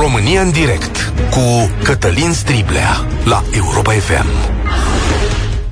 [0.00, 4.26] România în direct cu Cătălin Striblea la Europa FM.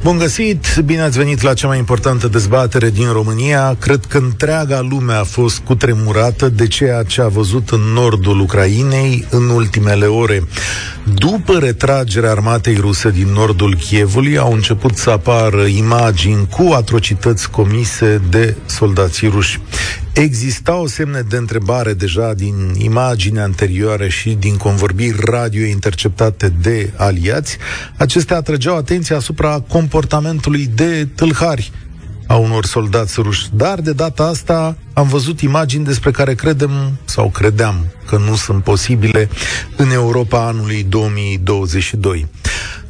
[0.03, 3.77] Bun găsit, bine ați venit la cea mai importantă dezbatere din România.
[3.79, 9.27] Cred că întreaga lume a fost cutremurată de ceea ce a văzut în nordul Ucrainei
[9.31, 10.43] în ultimele ore.
[11.15, 18.21] După retragerea armatei ruse din nordul Chievului, au început să apară imagini cu atrocități comise
[18.29, 19.61] de soldații ruși.
[20.15, 27.57] Existau semne de întrebare deja din imagini anterioare și din convorbiri radio interceptate de aliați.
[27.97, 31.73] Acestea atrăgeau atenția asupra comportamentului de tâlhari
[32.27, 33.49] a unor soldați ruși.
[33.53, 38.63] Dar de data asta am văzut imagini despre care credem sau credeam că nu sunt
[38.63, 39.29] posibile
[39.77, 42.27] în Europa anului 2022.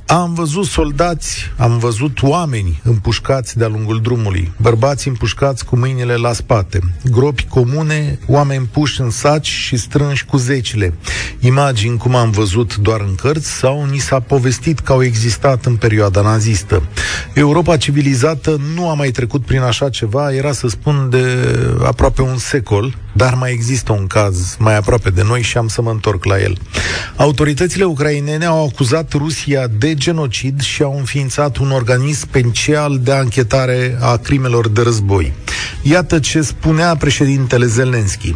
[0.07, 6.33] Am văzut soldați, am văzut oameni împușcați de-a lungul drumului, bărbați împușcați cu mâinile la
[6.33, 6.79] spate,
[7.11, 10.95] gropi comune, oameni puși în saci și strânși cu zecile,
[11.41, 15.77] imagini cum am văzut doar în cărți sau ni s-a povestit că au existat în
[15.77, 16.83] perioada nazistă.
[17.35, 21.25] Europa civilizată nu a mai trecut prin așa ceva, era să spun de
[21.85, 25.83] aproape un secol, dar mai există un caz mai aproape de noi și am să
[25.83, 26.57] mă întorc la el.
[27.17, 33.99] Autoritățile ucrainene au acuzat Rusia de genocid și au înființat un organism special de anchetare
[34.01, 35.33] a crimelor de război.
[35.83, 38.35] Iată ce spunea președintele Zelensky.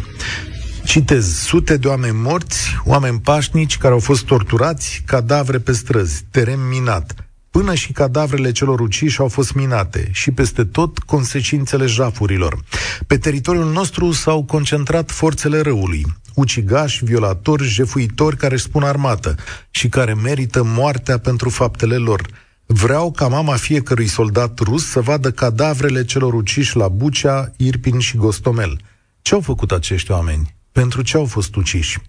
[0.85, 6.67] Citez, sute de oameni morți, oameni pașnici care au fost torturați, cadavre pe străzi, teren
[6.67, 7.28] minat.
[7.51, 12.63] Până și cadavrele celor uciși au fost minate și peste tot consecințele jafurilor.
[13.07, 16.05] Pe teritoriul nostru s-au concentrat forțele răului,
[16.35, 19.35] ucigași, violatori, jefuitori care își spun armată
[19.69, 22.21] și care merită moartea pentru faptele lor.
[22.65, 28.17] Vreau ca mama fiecărui soldat rus să vadă cadavrele celor uciși la Bucea, Irpin și
[28.17, 28.79] Gostomel.
[29.21, 30.55] Ce au făcut acești oameni?
[30.71, 31.99] Pentru ce au fost uciși?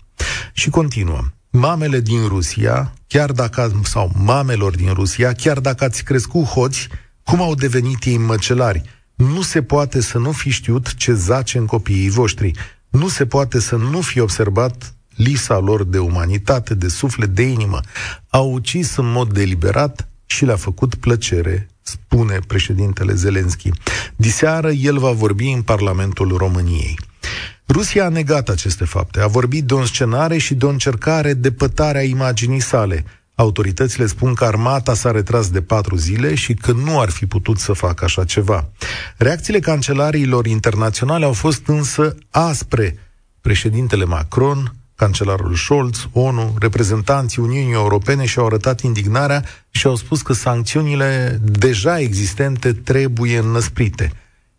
[0.52, 6.44] Și continuă mamele din Rusia, chiar dacă, sau mamelor din Rusia, chiar dacă ați crescut
[6.44, 6.88] hoți,
[7.22, 8.82] cum au devenit ei măcelari?
[9.14, 12.52] Nu se poate să nu fi știut ce zace în copiii voștri.
[12.88, 17.80] Nu se poate să nu fi observat lisa lor de umanitate, de suflet, de inimă.
[18.28, 23.70] Au ucis în mod deliberat și le-a făcut plăcere, spune președintele Zelenski.
[24.16, 26.98] Diseară el va vorbi în Parlamentul României.
[27.72, 31.52] Rusia a negat aceste fapte, a vorbit de o scenare și de o încercare de
[31.52, 33.04] pătare a imaginii sale.
[33.34, 37.58] Autoritățile spun că armata s-a retras de patru zile și că nu ar fi putut
[37.58, 38.68] să facă așa ceva.
[39.16, 42.98] Reacțiile cancelariilor internaționale au fost însă aspre.
[43.40, 50.32] Președintele Macron, cancelarul Scholz, ONU, reprezentanții Uniunii Europene și-au arătat indignarea și au spus că
[50.32, 54.12] sancțiunile deja existente trebuie înăsprite.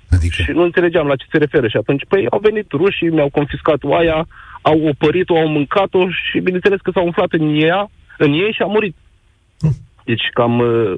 [0.09, 0.41] Adică?
[0.41, 1.67] Și nu înțelegeam la ce se referă.
[1.67, 4.27] Și atunci, păi, au venit rușii, mi-au confiscat oaia,
[4.61, 8.65] au opărit-o, au mâncat-o și bineînțeles că s-au umflat în ea, în ei și a
[8.65, 8.95] murit.
[9.59, 9.75] Hm.
[10.03, 10.94] Deci cam, uh,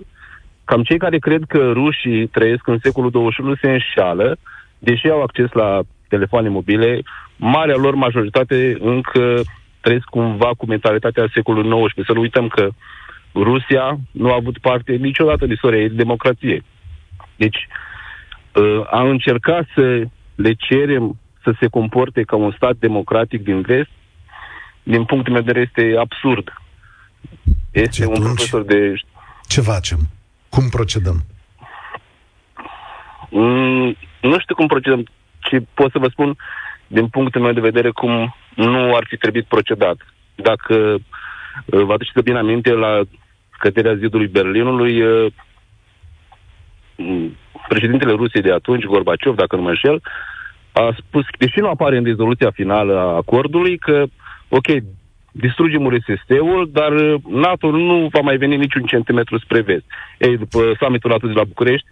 [0.65, 4.37] cam cei care cred că rușii trăiesc în secolul 21 se înșeală,
[4.79, 7.01] deși au acces la telefoane mobile,
[7.35, 9.41] marea lor majoritate încă
[9.81, 12.05] trăiesc cumva cu mentalitatea secolului XIX.
[12.05, 12.69] Să nu uităm că
[13.33, 16.63] Rusia nu a avut parte niciodată în istoria ei de democrație.
[17.35, 17.67] Deci,
[18.53, 20.03] uh, a încercat să
[20.35, 23.89] le cerem să se comporte ca un stat democratic din vest,
[24.83, 26.53] din punctul meu de vedere, este absurd.
[27.71, 28.93] Este un profesor de...
[29.47, 29.99] Ce facem?
[30.49, 31.23] Cum procedăm?
[33.29, 35.03] Mm, nu știu cum procedăm,
[35.39, 36.37] ci pot să vă spun,
[36.87, 39.97] din punctul meu de vedere, cum nu ar fi trebuit procedat.
[40.35, 41.01] Dacă uh,
[41.65, 43.01] vă aduceți bine aminte, la
[43.59, 45.31] căderea zidului Berlinului, uh,
[47.67, 50.01] președintele Rusiei de atunci, Gorbaciov, dacă nu mă înșel,
[50.71, 54.05] a spus, deși nu apare în rezoluția finală a acordului, că,
[54.49, 54.67] ok,
[55.31, 59.85] distrugem URSS-ul, dar uh, NATO nu va mai veni niciun centimetru spre vest.
[60.17, 61.87] Ei, după summitul NATO de la București,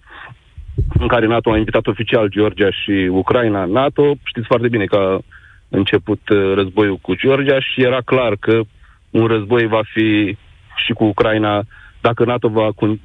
[1.00, 5.20] în care NATO a invitat oficial Georgia și Ucraina NATO, știți foarte bine că a
[5.70, 8.62] început uh, războiul cu Georgia și era clar că
[9.10, 10.38] un război va fi
[10.76, 11.64] și cu Ucraina
[12.02, 13.02] dacă NATO va con-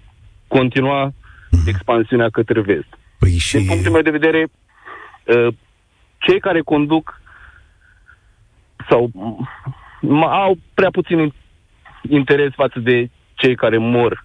[0.49, 1.13] continua
[1.51, 1.69] mhm.
[1.69, 2.99] expansiunea către vest.
[3.19, 3.57] Păi și...
[3.57, 4.47] Din punctul meu de vedere,
[5.25, 5.55] uh,
[6.19, 7.21] cei care conduc
[8.89, 9.11] sau
[10.21, 11.33] au prea puțin
[12.09, 14.25] interes față de cei care mor.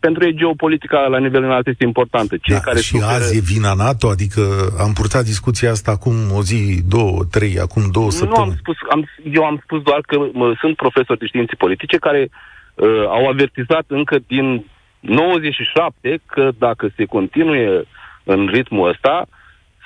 [0.00, 2.36] Pentru ei geopolitica la nivel înalt este importantă.
[2.36, 3.10] Cei da, care și suferă...
[3.10, 4.08] azi e vina NATO?
[4.08, 4.40] Adică
[4.78, 8.46] am purtat discuția asta acum o zi, două, trei, acum două săptămâni.
[8.46, 11.96] Nu am spus, am, eu am spus doar că mă, sunt profesori de științe politice
[11.96, 12.28] care
[12.74, 14.66] uh, au avertizat încă din
[15.00, 17.84] 97 că dacă se continue
[18.24, 19.26] în ritmul ăsta,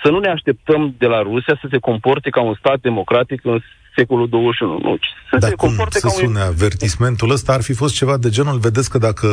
[0.03, 3.61] să nu ne așteptăm de la Rusia să se comporte ca un stat democratic în
[4.00, 4.79] secolul 21.
[4.79, 4.99] Nu,
[5.31, 6.20] să Dar se cum comporte să ca un...
[6.20, 7.52] sune avertismentul ăsta?
[7.52, 9.29] Ar fi fost ceva de genul, vedeți că dacă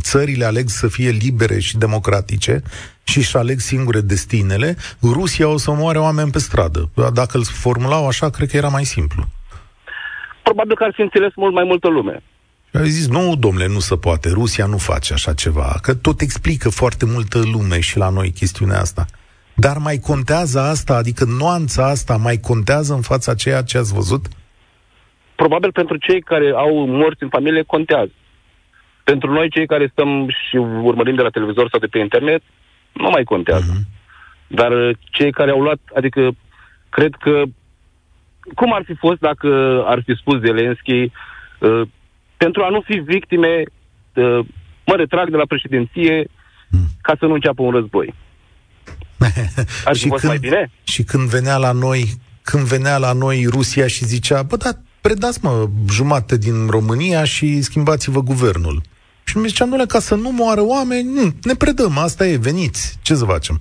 [0.00, 2.62] țările aleg să fie libere și democratice
[3.02, 6.90] și își aleg singure destinele, Rusia o să moare oameni pe stradă.
[7.12, 9.22] Dacă îl formulau așa, cred că era mai simplu.
[10.42, 12.22] Probabil că ar fi înțeles mult mai multă lume.
[12.72, 16.68] Ai zis, nu, domnule, nu se poate, Rusia nu face așa ceva, că tot explică
[16.70, 19.06] foarte multă lume și la noi chestiunea asta.
[19.60, 24.26] Dar mai contează asta, adică nuanța asta mai contează în fața ceea ce ați văzut?
[25.34, 28.12] Probabil pentru cei care au morți în familie contează.
[29.04, 32.42] Pentru noi, cei care stăm și urmărim de la televizor sau de pe internet,
[32.92, 33.72] nu mai contează.
[33.72, 33.86] Uh-huh.
[34.46, 36.30] Dar uh, cei care au luat, adică,
[36.88, 37.42] cred că,
[38.54, 41.82] cum ar fi fost dacă ar fi spus Zelenski, uh,
[42.36, 43.62] pentru a nu fi victime,
[44.14, 44.38] uh,
[44.86, 46.88] mă retrag de la președinție uh-huh.
[47.02, 48.14] ca să nu înceapă un război.
[49.84, 50.70] Ar și fost când, mai bine?
[50.82, 52.04] Și când venea la noi,
[52.42, 57.62] când venea la noi Rusia și zicea, bă, dar predați mă jumate din România și
[57.62, 58.82] schimbați-vă guvernul.
[59.24, 62.98] Și mi zicea, nu ca să nu moară oameni, nu, ne predăm, asta e, veniți,
[63.02, 63.60] ce să facem?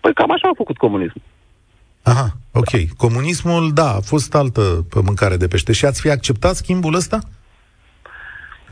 [0.00, 1.22] Păi cam așa a făcut comunismul.
[2.02, 2.70] Aha, ok.
[2.70, 2.78] Da.
[2.96, 5.72] Comunismul, da, a fost altă mâncare de pește.
[5.72, 7.18] Și ați fi acceptat schimbul ăsta?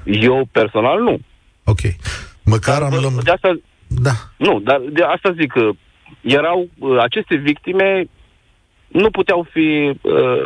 [0.05, 1.19] Eu personal nu.
[1.65, 1.81] Ok.
[2.43, 3.21] Măcar Dar, am lăm...
[3.23, 4.11] De asta, da.
[4.37, 5.71] Nu, dar de asta zic că
[6.21, 8.05] erau uh, aceste victime
[8.89, 10.45] nu puteau fi uh,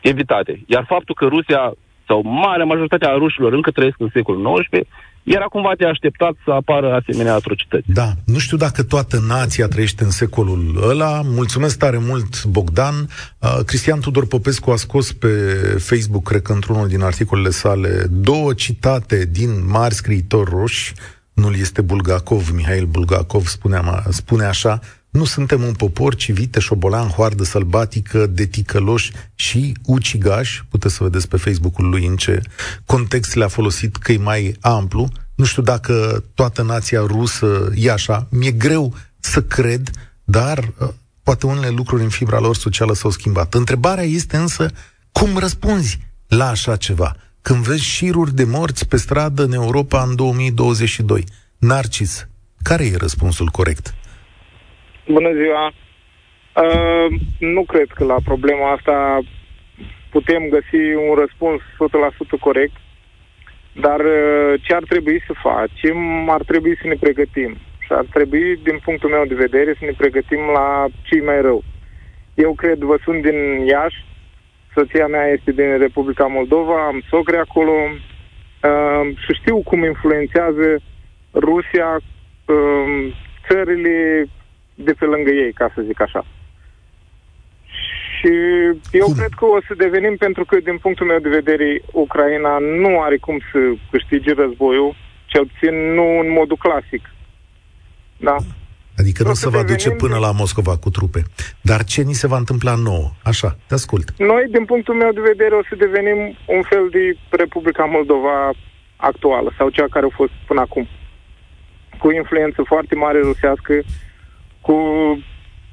[0.00, 0.62] evitate.
[0.66, 1.72] Iar faptul că Rusia
[2.06, 4.88] sau marea majoritatea a rușilor încă trăiesc în secolul XIX,
[5.22, 7.84] era cumva de așteptat să apară asemenea atrocități.
[7.92, 11.20] Da, nu știu dacă toată nația trăiește în secolul ăla.
[11.24, 12.94] Mulțumesc tare mult, Bogdan.
[12.94, 15.28] Uh, Cristian Tudor Popescu a scos pe
[15.78, 20.92] Facebook, cred că într-unul din articolele sale, două citate din mari scriitori roși,
[21.34, 27.08] nu este Bulgakov, Mihail Bulgakov spunea, spune așa, nu suntem un popor, ci vite, șobolan,
[27.08, 30.64] hoardă sălbatică, de ticăloși și ucigași.
[30.68, 32.42] Puteți să vedeți pe Facebook-ul lui în ce
[32.86, 35.08] context le-a folosit că e mai amplu.
[35.34, 38.26] Nu știu dacă toată nația rusă e așa.
[38.30, 39.90] Mi-e greu să cred,
[40.24, 40.88] dar uh,
[41.22, 43.54] poate unele lucruri în fibra lor socială s-au schimbat.
[43.54, 44.70] Întrebarea este însă
[45.12, 47.16] cum răspunzi la așa ceva
[47.48, 51.24] când vezi șiruri de morți pe stradă în Europa în 2022?
[51.58, 52.12] Narcis,
[52.68, 53.86] care e răspunsul corect?
[55.16, 55.64] Bună ziua!
[55.68, 57.06] Uh,
[57.38, 58.96] nu cred că la problema asta
[60.10, 61.60] putem găsi un răspuns
[62.36, 62.76] 100% corect,
[63.84, 65.96] dar uh, ce ar trebui să facem?
[66.36, 67.50] Ar trebui să ne pregătim.
[67.84, 71.64] Și ar trebui, din punctul meu de vedere, să ne pregătim la cei mai rău.
[72.34, 73.38] Eu cred, vă sunt din
[73.72, 74.04] Iași,
[74.74, 80.82] Soția mea este din Republica Moldova, am socre acolo uh, și știu cum influențează
[81.32, 83.14] Rusia uh,
[83.48, 84.26] țările
[84.74, 86.24] de pe lângă ei, ca să zic așa.
[88.16, 88.32] Și
[88.90, 89.14] eu cum?
[89.14, 93.16] cred că o să devenim, pentru că, din punctul meu de vedere, Ucraina nu are
[93.16, 93.58] cum să
[93.90, 94.94] câștige războiul,
[95.26, 97.10] cel puțin nu în modul clasic.
[98.16, 98.36] Da.
[98.98, 101.22] Adică nu se va duce până la Moscova cu trupe.
[101.60, 103.10] Dar ce ni se va întâmpla nouă?
[103.22, 104.06] Așa, te ascult.
[104.18, 108.50] Noi, din punctul meu de vedere, o să devenim un fel de Republica Moldova
[108.96, 110.88] actuală sau cea care a fost până acum.
[111.98, 113.74] Cu influență foarte mare rusească,
[114.60, 114.76] cu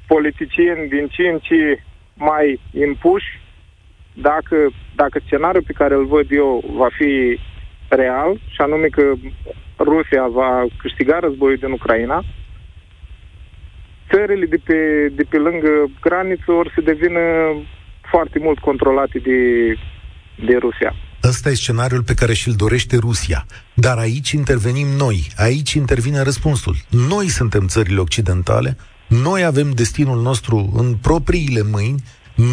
[0.06, 1.82] politicieni din ce în ce
[2.14, 3.40] mai impuși,
[4.14, 4.56] dacă,
[4.94, 7.38] dacă scenariul pe care îl văd eu va fi
[7.88, 9.02] real, și anume că
[9.78, 12.24] Rusia va câștiga războiul din Ucraina,
[14.14, 14.78] țările de pe,
[15.16, 17.20] de pe lângă graniță or să devină
[18.10, 19.38] foarte mult controlate de,
[20.46, 20.94] de Rusia.
[21.24, 23.46] Ăsta e scenariul pe care și-l dorește Rusia.
[23.74, 26.76] Dar aici intervenim noi, aici intervine răspunsul.
[27.08, 28.76] Noi suntem țările occidentale,
[29.08, 32.02] noi avem destinul nostru în propriile mâini,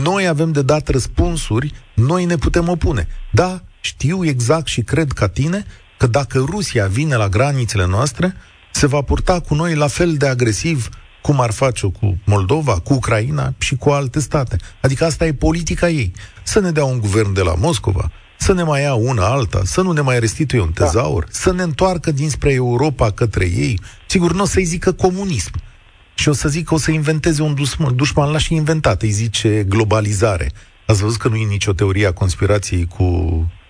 [0.03, 3.07] noi avem de dat răspunsuri, noi ne putem opune.
[3.31, 5.63] Da, știu exact și cred ca tine
[5.97, 8.33] că dacă Rusia vine la granițele noastre,
[8.71, 10.89] se va purta cu noi la fel de agresiv
[11.21, 14.57] cum ar face-o cu Moldova, cu Ucraina și cu alte state.
[14.81, 16.11] Adică asta e politica ei.
[16.43, 19.81] Să ne dea un guvern de la Moscova, să ne mai ia una alta, să
[19.81, 20.85] nu ne mai restituie un da.
[20.85, 21.29] tezaur, da.
[21.31, 23.79] să ne întoarcă dinspre Europa către ei.
[24.07, 25.51] Sigur, nu o să-i zică comunism.
[26.13, 29.09] Și o să zic că o să inventeze un dușman, dușman la și inventat, îi
[29.09, 30.51] zice globalizare.
[30.85, 33.03] Ați văzut că nu e nicio teorie a conspirației cu,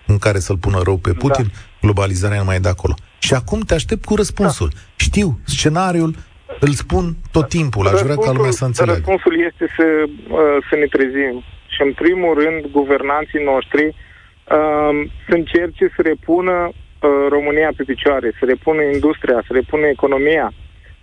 [0.06, 1.44] în care să-l pună rău pe Putin?
[1.44, 1.58] Da.
[1.80, 2.94] Globalizarea nu mai e de acolo.
[3.18, 4.68] Și acum te aștept cu răspunsul.
[4.74, 4.80] Da.
[4.96, 6.16] Știu, scenariul
[6.60, 9.02] îl spun tot timpul, aș vrea ca lumea să înțeleagă.
[9.06, 11.42] Răspunsul este să, uh, să ne trezim.
[11.74, 14.92] Și în primul rând, guvernanții noștri uh,
[15.26, 20.52] să încerce să repună uh, România pe picioare, să repună industria, să repună economia,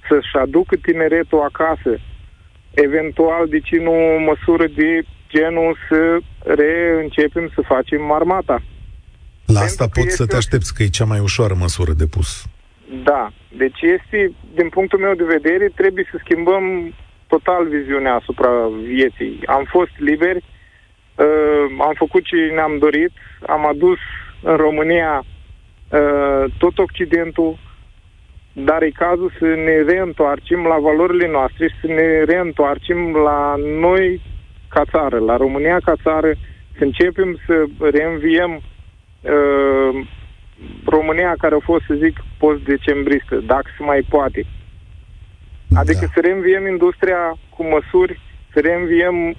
[0.08, 1.92] să-și aducă tineretul acasă.
[2.72, 4.90] Eventual, de ce nu o măsură de
[5.34, 6.02] genul să
[6.60, 8.62] reîncepem să facem armata?
[9.46, 12.46] La asta poți să te aștepți că e cea mai ușoară măsură de pus.
[12.90, 13.30] Da.
[13.58, 16.94] Deci este, din punctul meu de vedere, trebuie să schimbăm
[17.28, 19.40] total viziunea asupra vieții.
[19.46, 20.44] Am fost liberi,
[21.16, 23.12] uh, am făcut ce ne-am dorit,
[23.46, 23.98] am adus
[24.42, 27.58] în România uh, tot Occidentul,
[28.54, 34.22] dar e cazul să ne reîntoarcem la valorile noastre și să ne reîntoarcem la noi
[34.70, 36.32] ca țară, la România ca țară,
[36.78, 38.62] să începem să reînviem
[39.22, 40.08] uh,
[40.86, 44.46] România care a fost, să zic, post-decembristă, dacă se mai poate.
[45.74, 46.12] Adică da.
[46.14, 47.22] să reînviem industria
[47.56, 48.20] cu măsuri,
[48.54, 49.36] să reînviem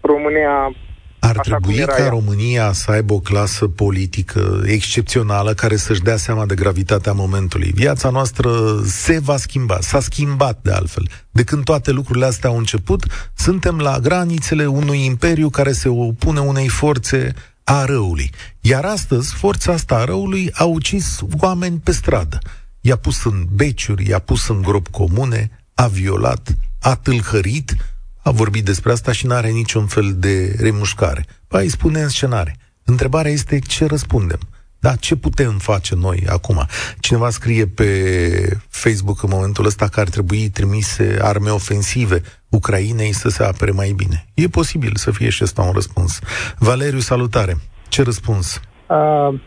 [0.00, 0.74] România
[1.20, 2.08] ar trebui ca ea.
[2.08, 7.72] România să aibă o clasă politică excepțională care să-și dea seama de gravitatea momentului.
[7.74, 8.50] Viața noastră
[8.84, 11.08] se va schimba, s-a schimbat de altfel.
[11.30, 16.40] De când toate lucrurile astea au început, suntem la granițele unui imperiu care se opune
[16.40, 17.34] unei forțe
[17.70, 18.30] a răului.
[18.60, 22.38] Iar astăzi, forța asta a răului a ucis oameni pe stradă.
[22.80, 27.76] I-a pus în beciuri, i-a pus în grop comune, a violat, a tâlhărit,
[28.22, 31.26] a vorbit despre asta și nu are niciun fel de remușcare.
[31.48, 32.56] Păi îi spune în scenare.
[32.84, 34.40] Întrebarea este ce răspundem.
[34.78, 36.66] Da, ce putem face noi acum?
[37.00, 43.28] Cineva scrie pe Facebook în momentul ăsta că ar trebui trimise arme ofensive Ucrainei să
[43.28, 44.24] se apere mai bine.
[44.34, 46.20] E posibil să fie și ăsta un răspuns.
[46.58, 47.54] Valeriu, salutare!
[47.88, 48.60] Ce răspuns?
[48.86, 49.40] Uh,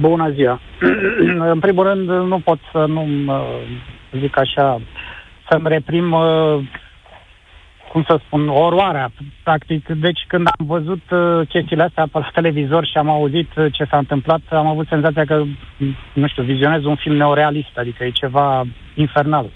[0.00, 0.60] bună ziua!
[1.54, 4.80] în primul rând, nu pot să nu uh, zic așa,
[5.48, 6.58] să-mi reprim uh,
[7.92, 9.10] cum să spun, oroarea,
[9.42, 9.88] practic.
[9.88, 13.84] Deci când am văzut uh, chestiile astea pe la televizor și am auzit uh, ce
[13.84, 15.44] s-a întâmplat, am avut senzația că,
[16.12, 19.50] nu știu, vizionez un film neorealist, adică e ceva infernal.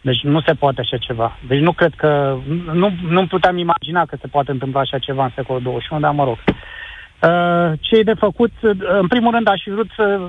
[0.00, 1.38] Deci nu se poate așa ceva.
[1.48, 2.36] Deci nu cred că,
[2.72, 6.24] nu, nu puteam imagina că se poate întâmpla așa ceva în secolul 21, dar mă
[6.24, 6.38] rog.
[6.38, 8.52] Uh, ce e de făcut?
[8.62, 10.20] Uh, în primul rând aș vrut să,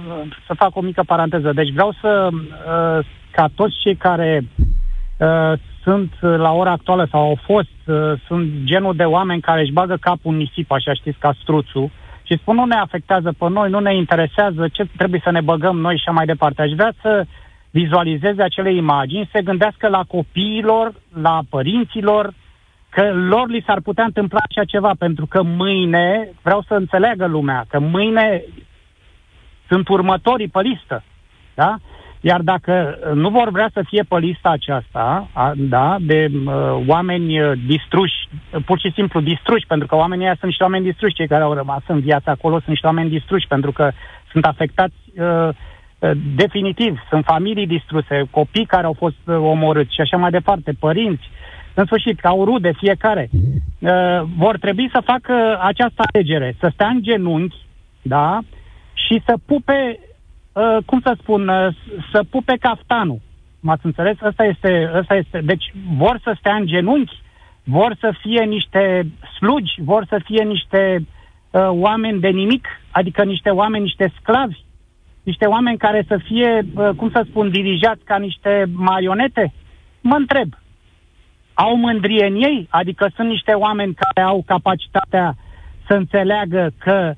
[0.48, 1.52] să fac o mică paranteză.
[1.54, 4.44] Deci vreau să, uh, ca toți cei care
[5.18, 9.62] uh, sunt uh, la ora actuală sau au fost, uh, sunt genul de oameni care
[9.62, 11.90] își bagă capul în nisip, așa știți, ca struțul,
[12.24, 15.78] și spun nu ne afectează pe noi, nu ne interesează ce trebuie să ne băgăm
[15.78, 16.62] noi și așa mai departe.
[16.62, 17.26] Aș vrea să
[17.72, 22.34] vizualizeze acele imagini, se gândească la copiilor, la părinților,
[22.90, 27.66] că lor li s-ar putea întâmpla așa ceva, pentru că mâine, vreau să înțeleagă lumea,
[27.70, 28.44] că mâine
[29.68, 31.04] sunt următorii pe listă.
[31.54, 31.78] Da?
[32.22, 36.54] Iar dacă nu vor vrea să fie pe lista aceasta, a, da, de uh,
[36.88, 38.30] oameni uh, distruși,
[38.66, 41.54] pur și simplu distruși, pentru că oamenii ăia sunt niște oameni distruși, cei care au
[41.54, 43.92] rămas în viață acolo sunt niște oameni distruși, pentru că
[44.32, 45.50] sunt afectați uh, uh,
[46.36, 51.30] definitiv, sunt familii distruse, copii care au fost uh, omorâți și așa mai departe, părinți,
[51.74, 56.88] în sfârșit, ca au rude fiecare, uh, vor trebui să facă această alegere, să stea
[56.88, 57.56] în genunchi,
[58.02, 58.40] da,
[58.94, 60.00] și să pupe
[60.54, 61.68] uh, cum să spun, uh,
[62.12, 63.20] să pupe caftanul.
[63.60, 64.16] M-ați înțeles?
[64.22, 65.42] Asta este, asta este.
[65.44, 67.22] Deci vor să stea în genunchi,
[67.64, 71.06] vor să fie niște slugi, vor să fie niște
[71.52, 74.58] uh, oameni de nimic, adică niște oameni, niște sclavi,
[75.24, 79.54] niște oameni care să fie, uh, cum să spun, dirijați ca niște marionete?
[80.02, 80.54] Mă întreb.
[81.54, 82.68] Au mândrie în ei?
[82.70, 85.36] Adică sunt niște oameni care au capacitatea
[85.88, 87.14] să înțeleagă că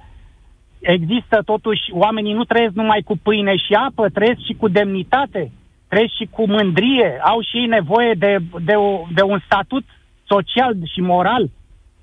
[0.80, 5.52] există totuși, oamenii nu trăiesc numai cu pâine și apă, trăiesc și cu demnitate,
[5.88, 9.84] trăiesc și cu mândrie, au și ei nevoie de, de, o, de un statut
[10.24, 11.50] social și moral.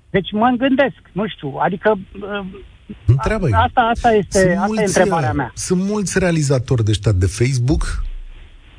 [0.09, 1.97] Deci mă gândesc, nu știu, adică
[3.05, 5.51] Întreabă asta, asta este, sunt asta mulți, e întrebarea mea.
[5.55, 8.03] Sunt mulți realizatori de ăștia de Facebook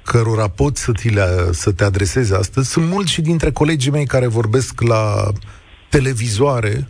[0.03, 2.71] cărora pot să, ți le, să te adresezi astăzi.
[2.71, 5.33] Sunt mulți și dintre colegii mei care vorbesc la
[5.89, 6.89] televizoare,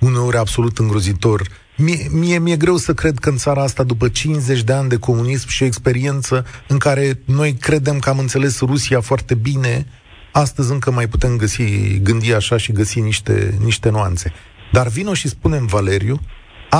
[0.00, 1.48] uneori absolut îngrozitor.
[1.76, 4.96] Mie, mie mi-e greu să cred că în țara asta, după 50 de ani de
[4.96, 9.86] comunism și experiență în care noi credem că am înțeles Rusia foarte bine,
[10.32, 14.32] astăzi încă mai putem găsi, gândi așa și găsi niște, niște nuanțe.
[14.72, 16.20] Dar vino și spunem, Valeriu,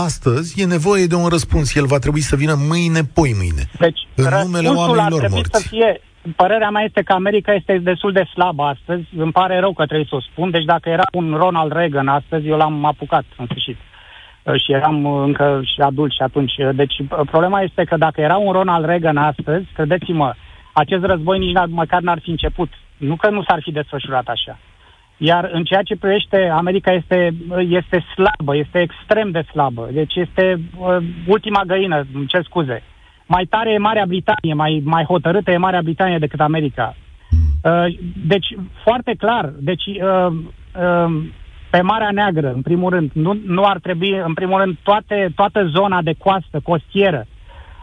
[0.05, 1.75] Astăzi e nevoie de un răspuns.
[1.75, 3.63] El va trebui să vină mâine, poi mâine.
[3.79, 5.61] Deci, în numele oamenilor morți.
[5.61, 6.01] Să fie,
[6.37, 9.05] părerea mea este că America este destul de slabă astăzi.
[9.17, 10.51] Îmi pare rău că trebuie să o spun.
[10.51, 13.77] Deci dacă era un Ronald Reagan astăzi, eu l-am apucat în sfârșit.
[14.65, 16.53] Și eram încă și adult și atunci.
[16.75, 16.95] Deci
[17.31, 20.35] problema este că dacă era un Ronald Reagan astăzi, credeți-mă,
[20.73, 22.71] acest război nici măcar n-ar fi început.
[22.97, 24.59] Nu că nu s-ar fi desfășurat așa.
[25.17, 27.35] Iar în ceea ce privește America este,
[27.69, 29.89] este slabă, este extrem de slabă.
[29.93, 30.97] Deci este uh,
[31.27, 32.83] ultima găină, îmi cer scuze.
[33.27, 36.97] Mai tare e Marea Britanie, mai, mai hotărâtă e Marea Britanie decât America.
[37.63, 37.97] Uh,
[38.27, 38.47] deci,
[38.83, 41.23] foarte clar, deci uh, uh,
[41.71, 45.67] pe Marea Neagră, în primul rând, nu, nu ar trebui, în primul rând, toate, toată
[45.67, 47.27] zona de coastă, costieră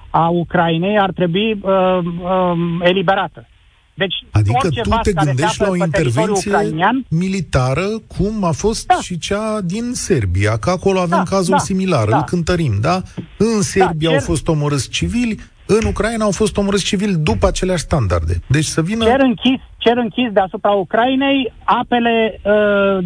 [0.09, 3.47] a Ucrainei ar trebui uh, uh, eliberată.
[3.93, 7.87] Deci, adică tu te gândești la o intervenție ucrainian, militară,
[8.17, 8.97] cum a fost da.
[9.01, 12.17] și cea din Serbia, că acolo avem da, cazul da, similar, da.
[12.17, 13.01] îl cântărim, da?
[13.37, 14.19] În Serbia da, cer...
[14.19, 18.39] au fost omorâți civili, în Ucraina au fost omorâți civili după aceleași standarde.
[18.47, 19.05] Deci să vină...
[19.05, 22.97] Cer închis, cer închis deasupra Ucrainei apele uh,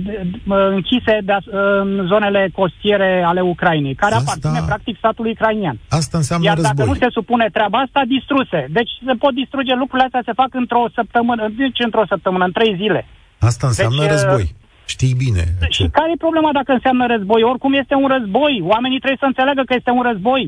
[0.54, 1.44] uh, închise de, uh,
[1.84, 4.32] în zonele costiere ale Ucrainei, care asta...
[4.32, 5.78] aparține practic statului ucrainian.
[6.02, 6.74] Asta înseamnă Iar război.
[6.76, 8.60] dacă nu se supune treaba asta, distruse.
[8.78, 12.74] Deci se pot distruge lucrurile astea, se fac într-o săptămână, deci într-o săptămână, în trei
[12.82, 13.02] zile.
[13.50, 14.46] Asta înseamnă deci, uh, război.
[14.94, 15.44] Știi bine.
[15.76, 15.96] Și ce...
[15.98, 17.42] care e problema dacă înseamnă război?
[17.52, 18.56] Oricum este un război.
[18.74, 20.44] Oamenii trebuie să înțeleagă că este un război.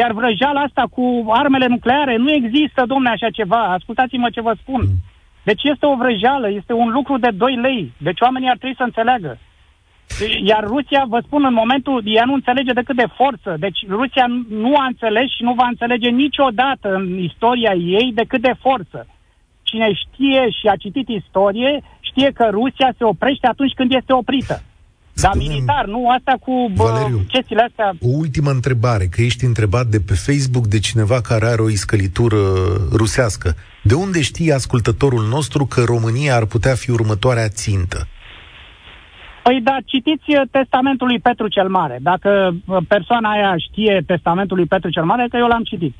[0.00, 1.04] Iar vrăjeala asta cu
[1.42, 3.62] armele nucleare nu există, domne, așa ceva.
[3.76, 4.80] Ascultați-mă ce vă spun.
[4.86, 4.98] Mm.
[5.44, 7.92] Deci este o vrăjeală, este un lucru de 2 lei.
[7.98, 9.38] Deci oamenii ar trebui să înțeleagă.
[10.42, 13.56] Iar Rusia, vă spun, în momentul, ea nu înțelege decât de forță.
[13.58, 18.54] Deci Rusia nu a înțeles și nu va înțelege niciodată în istoria ei decât de
[18.60, 19.06] forță.
[19.62, 24.62] Cine știe și a citit istorie, știe că Rusia se oprește atunci când este oprită.
[25.22, 27.92] Dar militar, nu asta cu bă, Valeriu, chestiile astea.
[28.00, 32.36] O ultimă întrebare, că ești întrebat de pe Facebook de cineva care are o iscălitură
[32.92, 33.54] rusească.
[33.82, 38.08] De unde știe ascultătorul nostru că România ar putea fi următoarea țintă?
[39.42, 41.98] Păi da, citiți uh, testamentul lui Petru cel Mare.
[42.00, 45.94] Dacă uh, persoana aia știe testamentul lui Petru cel Mare, că eu l-am citit.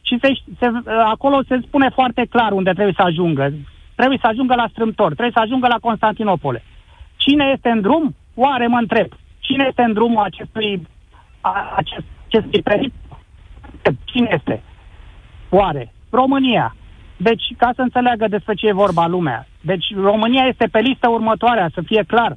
[0.00, 0.28] Și se,
[0.58, 0.82] se, uh,
[1.14, 3.52] acolo se spune foarte clar unde trebuie să ajungă.
[3.94, 6.62] Trebuie să ajungă la strâmtor, trebuie să ajungă la Constantinopole.
[7.16, 8.16] Cine este în drum?
[8.34, 9.06] Oare mă întreb,
[9.38, 10.86] cine este în drumul acestui,
[11.76, 12.92] acest, acestui perip?
[14.04, 14.62] Cine este?
[15.48, 15.92] Oare?
[16.10, 16.76] România.
[17.16, 19.46] Deci, ca să înțeleagă despre ce e vorba lumea.
[19.60, 22.30] Deci, România este pe lista următoarea, să fie clar.
[22.30, 22.36] Uh,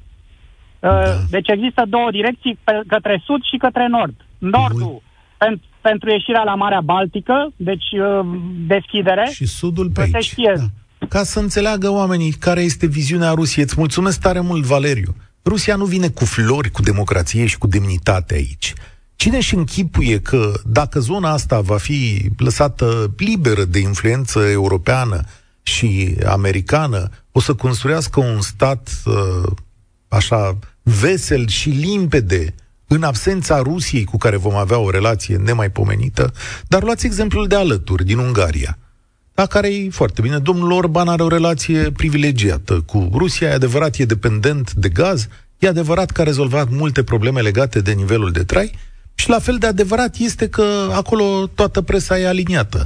[0.80, 1.16] da.
[1.30, 4.16] Deci există două direcții pe, către sud și către nord.
[4.38, 5.02] Nordul
[5.38, 8.26] pen, pentru ieșirea la Marea Baltică, deci uh,
[8.68, 9.30] deschidere.
[9.32, 10.24] Și sudul pe aici.
[10.24, 10.54] Știe.
[10.56, 11.08] Da.
[11.08, 13.64] Ca să înțeleagă oamenii care este viziunea Rusiei.
[13.64, 15.16] Îți mulțumesc tare mult, Valeriu.
[15.46, 18.74] Rusia nu vine cu flori, cu democrație și cu demnitate aici.
[19.16, 25.24] Cine și închipuie că dacă zona asta va fi lăsată liberă de influență europeană
[25.64, 29.52] și americană, o să construiască un stat uh,
[30.08, 32.56] așa vesel și limpede
[32.88, 36.34] în absența Rusiei cu care vom avea o relație nemaipomenită,
[36.68, 38.78] dar luați exemplul de alături, din Ungaria,
[39.36, 40.38] la care e foarte bine.
[40.38, 45.28] Domnul Orban are o relație privilegiată cu Rusia, e adevărat, e dependent de gaz,
[45.60, 48.72] e adevărat că a rezolvat multe probleme legate de nivelul de trai,
[49.16, 52.84] și la fel de adevărat este că acolo toată presa e aliniată.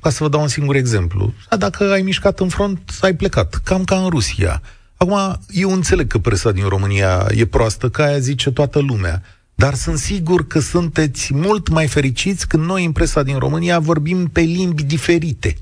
[0.00, 1.32] Ca să vă dau un singur exemplu.
[1.58, 3.60] Dacă ai mișcat în front, ai plecat.
[3.64, 4.62] Cam ca în Rusia.
[4.96, 9.22] Acum, eu înțeleg că presa din România e proastă, că aia zice toată lumea.
[9.54, 14.26] dar sunt sigur că sunteți mult mai fericiți când noi în presa din România vorbim
[14.26, 15.56] pe limbi diferite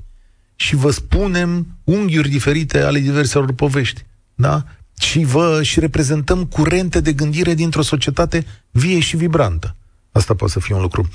[0.61, 4.05] și vă spunem unghiuri diferite ale diverselor povești.
[4.35, 4.63] Da?
[4.99, 9.75] Și vă și reprezentăm curente de gândire dintr-o societate vie și vibrantă.
[10.11, 11.09] Asta poate să fie un lucru.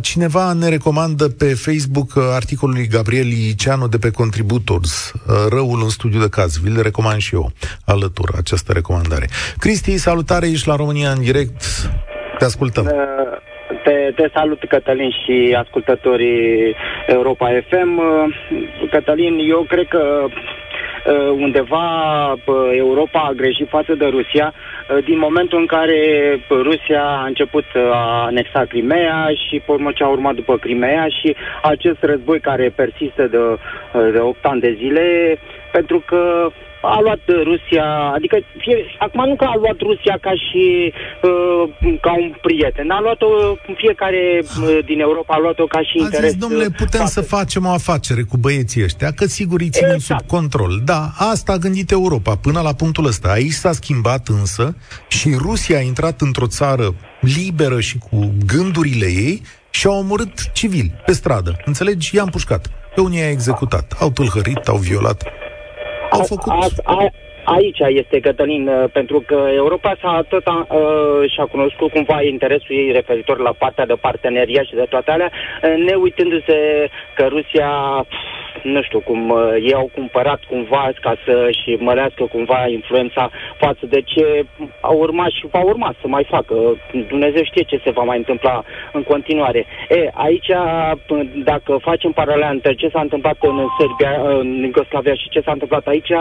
[0.00, 5.12] Cineva ne recomandă pe Facebook articolul lui Gabriel Iceanu de pe Contributors,
[5.48, 6.58] Răul în studiu de caz.
[6.58, 7.52] Vi-l recomand și eu
[7.84, 9.28] alături această recomandare.
[9.58, 11.62] Cristi, salutare, ești la România în direct.
[12.38, 12.90] Te ascultăm.
[13.82, 16.74] Te, te salut, Cătălin, și ascultătorii
[17.06, 18.02] Europa FM.
[18.90, 20.26] Cătălin, eu cred că
[21.04, 22.34] Uh, undeva
[22.72, 25.98] Europa a greșit față de Rusia uh, din momentul în care
[26.48, 31.36] Rusia a început a anexa Crimea și pe urmă ce a urmat după Crimea și
[31.62, 33.38] acest război care persistă de,
[34.12, 35.38] de 8 ani de zile
[35.72, 36.48] pentru că
[36.84, 37.20] a luat
[37.50, 40.92] Rusia, adică fie, acum nu că a luat Rusia ca și
[41.22, 43.26] uh, ca un prieten, a luat-o
[43.74, 46.30] fiecare uh, din Europa a luat-o ca și a interes.
[46.30, 49.94] Zis, domnule, uh, putem să facem o afacere cu băieții ăștia, că sigur îi ținem
[49.94, 50.20] exact.
[50.20, 50.80] sub control.
[50.84, 53.28] Da, asta a gândit Europa până la punctul ăsta.
[53.28, 54.76] Aici s-a schimbat însă
[55.08, 60.92] și Rusia a intrat într-o țară liberă și cu gândurile ei și au omorât civili
[61.06, 61.56] pe stradă.
[61.64, 62.16] Înțelegi?
[62.16, 62.70] I-am pușcat.
[62.94, 63.96] Pe unii i-a executat.
[63.98, 65.22] Au tâlhărit, au violat
[66.18, 66.52] au făcut...
[66.52, 67.10] A, a,
[67.44, 72.92] Aici este, Cătălin, uh, pentru că Europa s-a tot uh, și-a cunoscut cumva interesul ei
[72.92, 77.70] referitor la partea de parteneria și de toate alea, uh, ne uitându-se că Rusia
[78.62, 84.00] nu știu cum, uh, ei au cumpărat cumva ca să-și mărească cumva influența față de
[84.00, 84.44] ce
[84.80, 86.54] a urmat și va urma să mai facă.
[87.08, 89.66] Dumnezeu știe ce se va mai întâmpla în continuare.
[89.88, 90.50] E, aici,
[91.44, 95.86] dacă facem paralel între ce s-a întâmplat în Serbia, în Iugoslavia și ce s-a întâmplat
[95.86, 96.12] aici,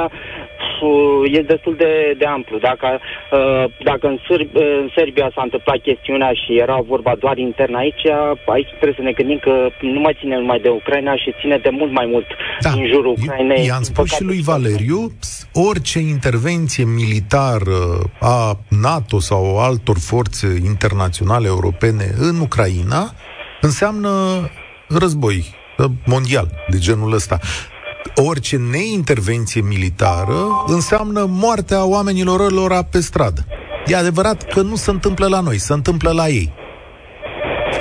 [1.31, 2.57] e destul de, de amplu.
[2.57, 2.99] Dacă,
[3.31, 8.05] uh, dacă în, Sârb, în Serbia s-a întâmplat chestiunea și era vorba doar intern aici,
[8.45, 11.69] aici trebuie să ne gândim că nu mai ține numai de Ucraina și ține de
[11.69, 12.22] mult mai mult
[12.62, 12.69] da.
[12.69, 13.65] din jurul Ucrainei.
[13.65, 15.12] I-am spus și lui Valeriu,
[15.53, 23.13] orice intervenție militară a NATO sau altor forțe internaționale europene în Ucraina
[23.62, 24.09] înseamnă
[24.88, 25.45] război
[26.05, 27.39] mondial de genul ăsta
[28.15, 33.45] orice neintervenție militară înseamnă moartea oamenilor lor pe stradă.
[33.86, 36.53] E adevărat că nu se întâmplă la noi, se întâmplă la ei.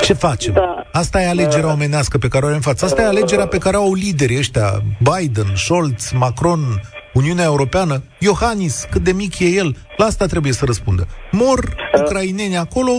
[0.01, 0.53] Ce facem?
[0.53, 0.85] Da.
[0.93, 1.73] Asta e alegerea da.
[1.73, 2.85] omenească pe care o avem în față.
[2.85, 6.81] Asta e alegerea pe care au liderii ăștia, Biden, Scholz, Macron,
[7.13, 11.07] Uniunea Europeană, Iohannis, cât de mic e el, la asta trebuie să răspundă.
[11.31, 12.01] Mor uh.
[12.01, 12.93] ucraineni acolo,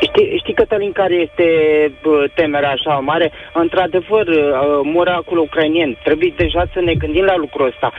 [0.00, 1.46] Știi, știi, Cătălin, care este
[2.34, 3.32] temerea așa mare?
[3.52, 4.26] Într-adevăr,
[4.82, 5.98] mor acolo ucrainieni.
[6.04, 7.92] Trebuie deja să ne gândim la lucrul ăsta.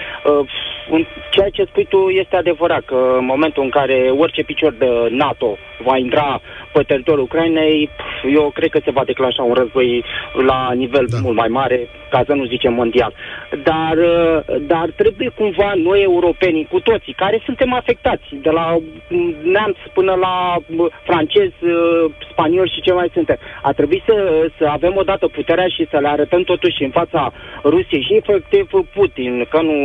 [1.29, 5.57] Ceea ce spui tu este adevărat, că în momentul în care orice picior de NATO
[5.83, 6.41] va intra
[6.73, 7.89] pe teritoriul Ucrainei,
[8.33, 10.03] eu cred că se va declanșa un război
[10.45, 11.17] la nivel da.
[11.21, 13.13] mult mai mare, ca să nu zicem mondial.
[13.63, 13.97] Dar,
[14.59, 18.77] dar trebuie cumva noi europenii, cu toții, care suntem afectați, de la
[19.43, 20.57] neamț până la
[21.03, 21.51] francez,
[22.31, 23.37] spanioli și ce mai suntem.
[23.61, 28.03] A trebuit să, să avem odată puterea și să le arătăm totuși în fața Rusiei
[28.07, 29.75] și efectiv Putin, că nu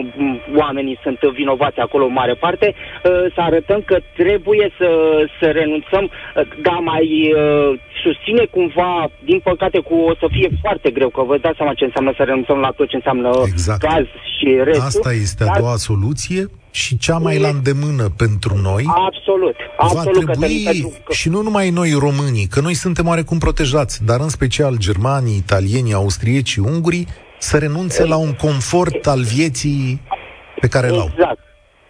[0.57, 4.88] oamenii sunt vinovați acolo în mare parte, ă, să arătăm că trebuie să,
[5.40, 6.11] să renunțăm,
[6.62, 11.38] dar mai ă, susține cumva, din păcate, cu o să fie foarte greu, că vă
[11.38, 13.81] dați seama ce înseamnă să renunțăm la tot ce înseamnă exact.
[13.81, 14.07] gaz
[14.38, 14.85] și restul.
[14.85, 16.42] Asta este a doua soluție
[16.76, 18.84] și cea mai la îndemână pentru noi.
[19.06, 19.56] Absolut.
[19.76, 21.12] absolut va trebui, că...
[21.12, 25.92] și nu numai noi românii, că noi suntem oarecum protejați, dar în special germanii, italienii,
[25.92, 27.06] austriecii, ungurii,
[27.38, 30.00] să renunțe la un confort al vieții
[30.60, 31.02] pe care exact.
[31.02, 31.12] l-au.
[31.18, 31.45] Exact.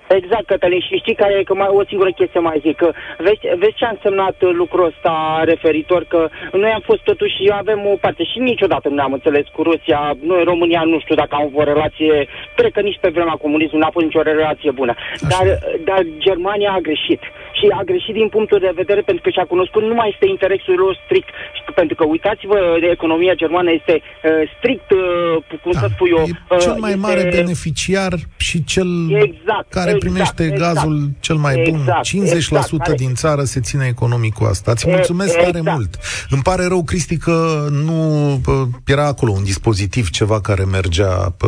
[0.08, 3.40] Exact, Cătălin, și știi care e, că mai, o singură chestie mai zic, că vezi,
[3.58, 8.24] vezi ce a însemnat lucrul ăsta referitor, că noi am fost totuși, avem o parte
[8.24, 12.26] și niciodată nu ne-am înțeles cu Rusia, noi România nu știu dacă am o relație,
[12.56, 14.94] cred că nici pe vremea comunismului n-a fost nicio relație bună,
[15.28, 15.44] dar,
[15.84, 17.20] dar Germania a greșit.
[17.58, 20.74] Și a greșit din punctul de vedere pentru că și-a cunoscut nu mai este interesul
[20.74, 21.28] lor strict,
[21.74, 22.58] pentru că uitați-vă,
[22.90, 26.22] economia germană este uh, strict, uh, cum da, să spun eu...
[26.22, 27.06] Uh, cel mai este...
[27.06, 31.80] mare beneficiar și cel exact, care exact, primește exact, gazul cel mai bun.
[31.80, 34.70] Exact, 50% exact, din țară se ține economic cu asta.
[34.70, 35.52] Îți mulțumesc exact.
[35.52, 35.98] tare mult.
[36.30, 38.40] Îmi pare rău, Cristi, că nu
[38.84, 41.46] era acolo un dispozitiv, ceva care mergea pe,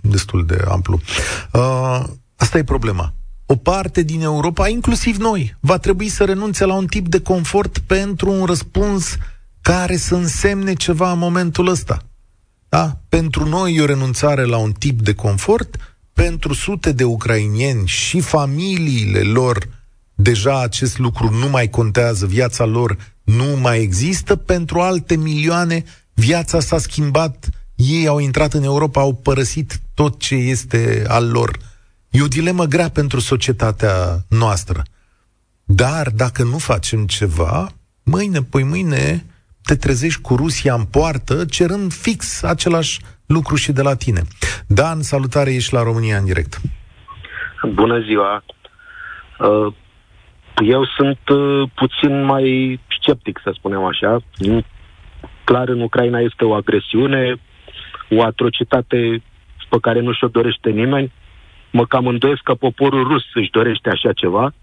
[0.00, 1.00] destul de amplu.
[1.52, 2.04] Uh,
[2.36, 3.12] asta e problema
[3.46, 7.78] o parte din Europa, inclusiv noi, va trebui să renunțe la un tip de confort
[7.78, 9.16] pentru un răspuns
[9.60, 11.98] care să însemne ceva în momentul ăsta.
[12.68, 13.00] Da?
[13.08, 18.20] Pentru noi e o renunțare la un tip de confort, pentru sute de ucrainieni și
[18.20, 19.68] familiile lor
[20.14, 26.60] deja acest lucru nu mai contează, viața lor nu mai există, pentru alte milioane viața
[26.60, 31.58] s-a schimbat, ei au intrat în Europa, au părăsit tot ce este al lor.
[32.10, 34.82] E o dilemă grea pentru societatea noastră.
[35.64, 39.26] Dar dacă nu facem ceva, mâine, poi mâine,
[39.62, 44.22] te trezești cu Rusia în poartă, cerând fix același lucru și de la tine.
[44.66, 46.60] Dan, salutare, ești la România în direct.
[47.62, 48.44] Bună ziua!
[49.38, 49.74] Uh,
[50.66, 54.22] eu sunt uh, puțin mai sceptic, să spunem așa.
[55.44, 57.40] Clar, în Ucraina este o agresiune,
[58.10, 59.22] o atrocitate
[59.68, 61.12] pe care nu și-o dorește nimeni.
[61.70, 64.54] Mă cam îndoiesc că poporul rus își dorește așa ceva.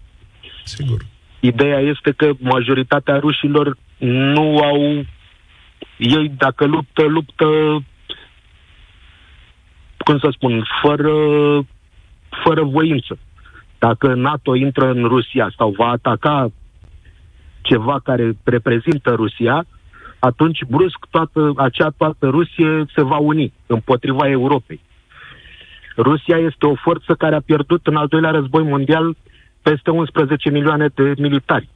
[0.64, 1.00] Sigur.
[1.40, 5.04] Ideea este că majoritatea rușilor nu au...
[5.96, 7.46] Ei, dacă luptă, luptă
[10.04, 11.14] cum să spun, fără,
[12.44, 13.18] fără voință.
[13.78, 16.50] Dacă NATO intră în Rusia sau va ataca
[17.60, 19.66] ceva care reprezintă Rusia,
[20.18, 24.80] atunci brusc toată, acea toată Rusie se va uni împotriva Europei.
[25.96, 29.16] Rusia este o forță care a pierdut în al doilea război mondial
[29.62, 31.68] peste 11 milioane de militari.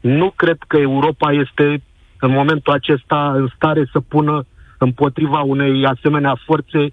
[0.00, 1.82] Nu cred că Europa este
[2.20, 4.46] în momentul acesta în stare să pună
[4.78, 6.92] împotriva unei asemenea forțe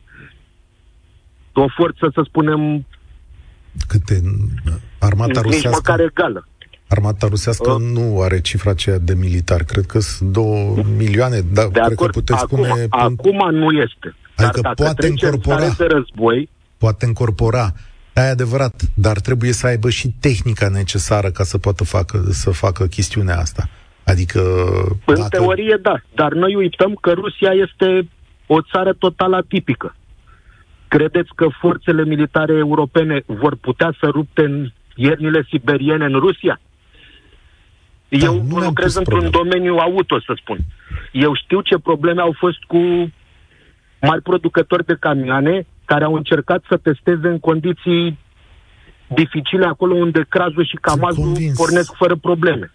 [1.59, 2.85] o forță, să spunem...
[3.87, 4.21] Câte?
[4.99, 5.69] Armata nici rusească?
[5.69, 6.47] măcar egală.
[6.87, 9.63] Armata rusească uh, nu are cifra aceea de militar.
[9.63, 12.85] Cred că sunt două milioane, dar de cred acord, că puteți acum, spune...
[12.89, 14.15] Acum nu este.
[14.35, 15.69] Adică dar dacă poate încorpora.
[15.77, 16.49] de război...
[16.77, 17.73] Poate încorpora.
[18.15, 22.85] E adevărat, dar trebuie să aibă și tehnica necesară ca să poată facă, să facă
[22.85, 23.69] chestiunea asta.
[24.03, 24.41] Adică...
[25.05, 25.27] În dacă...
[25.29, 26.01] teorie, da.
[26.15, 28.09] Dar noi uităm că Rusia este
[28.47, 29.95] o țară total atipică.
[30.95, 36.60] Credeți că forțele militare europene vor putea să rupte în iernile siberiene în Rusia?
[38.08, 40.58] Da, Eu nu lucrez într-un domeniu auto, să spun.
[41.12, 43.12] Eu știu ce probleme au fost cu
[44.01, 48.19] mari producători de camioane care au încercat să testeze în condiții
[49.08, 52.71] dificile acolo unde crazul și camazul pornesc fără probleme.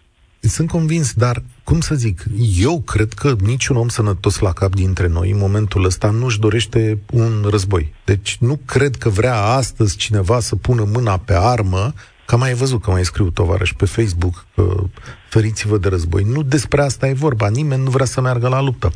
[0.47, 2.23] Sunt convins, dar cum să zic,
[2.57, 6.99] eu cred că niciun om sănătos la cap dintre noi în momentul ăsta nu-și dorește
[7.11, 7.93] un război.
[8.05, 11.93] Deci nu cred că vrea astăzi cineva să pună mâna pe armă,
[12.25, 14.83] că mai ai văzut că mai scriu tovarăși pe Facebook că
[15.29, 16.23] feriți-vă de război.
[16.23, 18.91] Nu despre asta e vorba, nimeni nu vrea să meargă la luptă.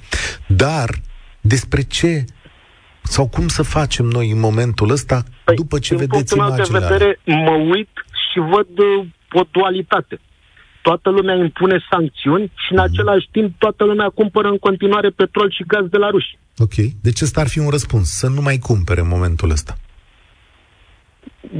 [0.48, 0.90] Dar
[1.42, 2.26] despre ce
[3.04, 7.20] sau cum să facem noi în momentul ăsta păi, după ce vedeți imaginea de vedere,
[7.26, 7.90] mă uit
[8.32, 10.20] și văd uh, o dualitate
[10.88, 12.88] toată lumea impune sancțiuni și în mhm.
[12.88, 16.38] același timp toată lumea cumpără în continuare petrol și gaz de la ruși.
[16.58, 16.76] Ok.
[17.06, 19.74] Deci ăsta ar fi un răspuns, să nu mai cumpere în momentul ăsta.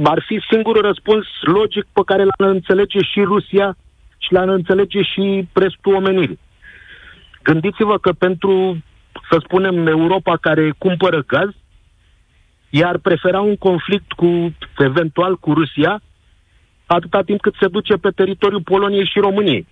[0.02, 3.76] Ar fi singurul răspuns logic pe care l-ar înțelege și Rusia
[4.24, 6.38] și l-ar înțelege și restul omenirii.
[7.42, 8.82] Gândiți-vă că pentru,
[9.30, 11.50] să spunem, Europa care cumpără gaz,
[12.70, 16.02] ea ar prefera un conflict cu, eventual, cu Rusia,
[16.86, 19.66] atâta timp cât se duce pe teritoriul Poloniei și României.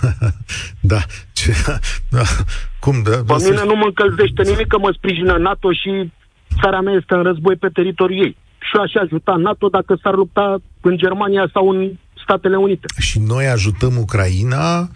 [0.92, 1.00] da,
[1.32, 1.52] ce,
[2.16, 2.22] da,
[2.80, 3.10] cum da?
[3.10, 6.10] Pe mine nu mă încălzește nimic că mă sprijină NATO și
[6.60, 8.36] țara mea este în război pe teritoriul ei.
[8.58, 11.92] Și aș ajuta NATO dacă s-ar lupta în Germania sau în
[12.22, 12.86] Statele Unite.
[12.98, 14.88] Și noi ajutăm Ucraina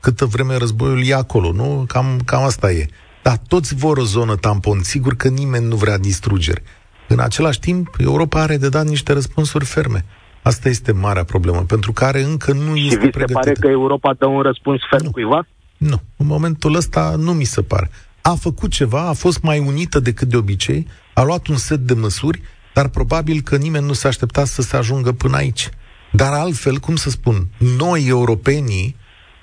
[0.00, 1.84] câtă vreme războiul e acolo, nu?
[1.88, 2.86] Cam, cam asta e.
[3.22, 6.62] Dar toți vor o zonă tampon, sigur că nimeni nu vrea distrugere.
[7.08, 10.04] În același timp, Europa are de dat niște răspunsuri ferme.
[10.48, 13.38] Asta este marea problemă, pentru care încă nu și este vi se pregătită.
[13.38, 15.10] pare că Europa dă un răspuns ferm nu.
[15.10, 15.46] cuiva?
[15.76, 16.00] Nu.
[16.16, 17.90] În momentul ăsta nu mi se pare.
[18.20, 21.94] A făcut ceva, a fost mai unită decât de obicei, a luat un set de
[21.94, 22.40] măsuri,
[22.74, 25.68] dar probabil că nimeni nu se aștepta să se ajungă până aici.
[26.12, 27.46] Dar altfel, cum să spun,
[27.78, 28.96] noi, europenii,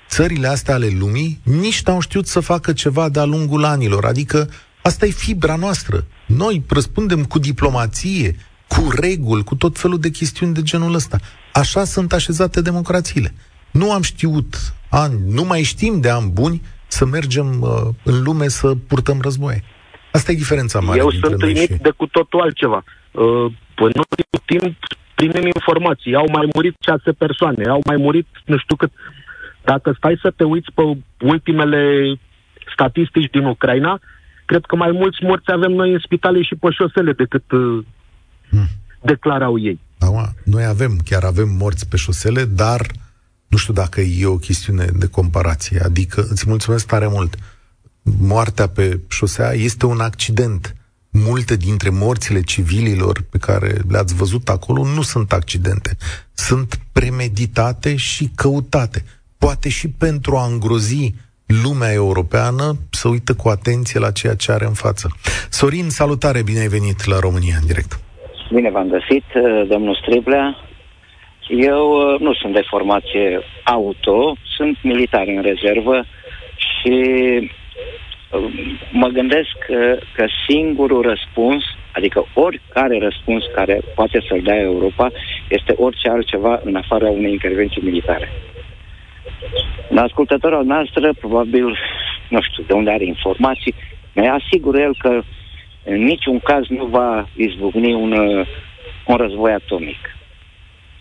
[0.08, 4.04] țările astea ale lumii, nici n-au știut să facă ceva de-a lungul anilor.
[4.04, 4.48] Adică
[4.82, 6.04] asta e fibra noastră.
[6.26, 8.36] Noi răspundem cu diplomație,
[8.68, 11.18] cu reguli, cu tot felul de chestiuni de genul ăsta.
[11.52, 13.34] Așa sunt așezate democrațiile.
[13.70, 14.56] Nu am știut
[14.90, 17.68] ani, nu mai știm de ani buni să mergem uh,
[18.04, 19.62] în lume să purtăm războaie.
[20.12, 21.82] Asta e diferența mare Eu sunt uimit și...
[21.82, 22.84] de cu totul altceva.
[23.10, 24.02] Uh, până
[24.32, 24.76] în timp
[25.14, 26.14] primim informații.
[26.14, 28.92] Au mai murit șase persoane, au mai murit nu știu cât.
[29.64, 30.82] Dacă stai să te uiți pe
[31.20, 31.82] ultimele
[32.72, 34.00] statistici din Ucraina,
[34.44, 37.84] cred că mai mulți morți avem noi în spitale și pe șosele decât uh,
[38.56, 38.68] hmm.
[39.02, 39.80] declarau ei.
[39.98, 42.86] Acum, noi avem, chiar avem morți pe șosele, dar
[43.46, 45.80] nu știu dacă e o chestiune de comparație.
[45.80, 47.36] Adică, îți mulțumesc tare mult.
[48.02, 50.76] Moartea pe șosea este un accident.
[51.10, 55.96] multe dintre morțile civililor pe care le-ați văzut acolo nu sunt accidente,
[56.34, 59.04] sunt premeditate și căutate.
[59.38, 61.14] Poate și pentru a îngrozi
[61.46, 65.16] lumea europeană să uită cu atenție la ceea ce are în față.
[65.50, 68.00] Sorin, salutare, bine ai venit la România în direct.
[68.50, 70.56] Bine v-am găsit, uh, domnul Striblea.
[71.48, 76.04] Eu uh, nu sunt de formație auto, sunt militar în rezervă
[76.56, 76.98] și
[78.30, 78.44] uh,
[78.90, 85.10] mă gândesc că, că singurul răspuns, adică oricare răspuns care poate să-l dea Europa,
[85.48, 88.28] este orice altceva în afara unei intervenții militare.
[89.88, 91.78] Un ascultător al noastră, probabil,
[92.28, 93.74] nu știu de unde are informații,
[94.12, 95.22] ne asigură el că
[95.86, 98.12] în niciun caz nu va izbucni un,
[99.06, 99.98] un război atomic.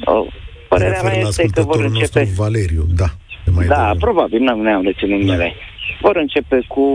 [0.05, 0.25] O,
[0.69, 2.27] părerea mea este că vor începe...
[2.35, 3.05] Valeriu, da.
[3.51, 3.97] Mai da, de...
[3.99, 5.25] probabil, nu ne-am reținut da.
[5.25, 5.53] numele.
[6.01, 6.85] Vor începe cu...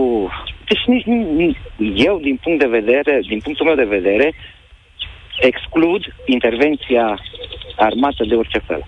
[0.67, 1.57] Deci nici, nici
[1.95, 4.33] eu, din punct de vedere, din punctul meu de vedere,
[5.39, 7.19] exclud intervenția
[7.75, 8.85] armată de orice fel.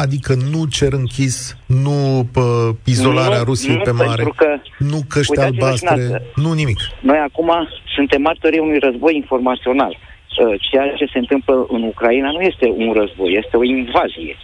[0.00, 2.40] Adică nu cer închis, nu pe
[2.84, 4.46] izolarea nu, Rusiei nu, pe mare, că,
[4.78, 6.78] nu căști albastre, nu nimic.
[7.00, 7.50] Noi acum
[7.94, 9.92] suntem martorii unui război informațional.
[9.92, 14.36] Uh, ceea ce se întâmplă în Ucraina nu este un război, este o invazie.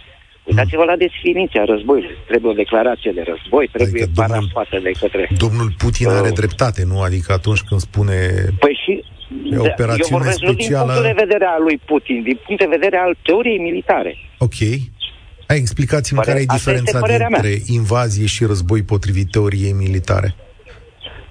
[0.43, 2.17] Uitați-vă la definiția războiului.
[2.27, 5.29] Trebuie o declarație de război, trebuie adică parafată de către...
[5.37, 6.97] Domnul Putin uh, are dreptate, nu?
[7.01, 8.17] Adică atunci când spune...
[8.59, 9.03] Păi și...
[9.51, 9.63] Eu
[10.09, 10.45] vorbesc specială...
[10.45, 14.17] nu din punctul de vedere al lui Putin, din punct de vedere al teoriei militare.
[14.37, 14.59] Ok.
[15.49, 17.41] Hai, explicați-mi care e diferența dintre mea.
[17.65, 20.35] invazie și război potrivit teoriei militare.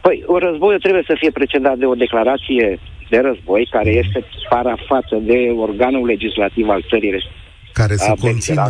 [0.01, 2.79] Păi, un război trebuie să fie precedat de o declarație
[3.11, 7.13] de război care este parafată de organul legislativ al țării
[7.73, 8.63] care să, conțină,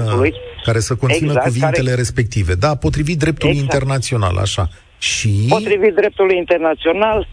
[0.64, 1.94] care să conțină exact, cuvintele care...
[1.94, 2.54] respective.
[2.54, 3.72] Da, potrivit dreptului exact.
[3.72, 4.68] internațional, așa.
[4.98, 5.46] Și...
[5.48, 7.28] Potrivit dreptului internațional,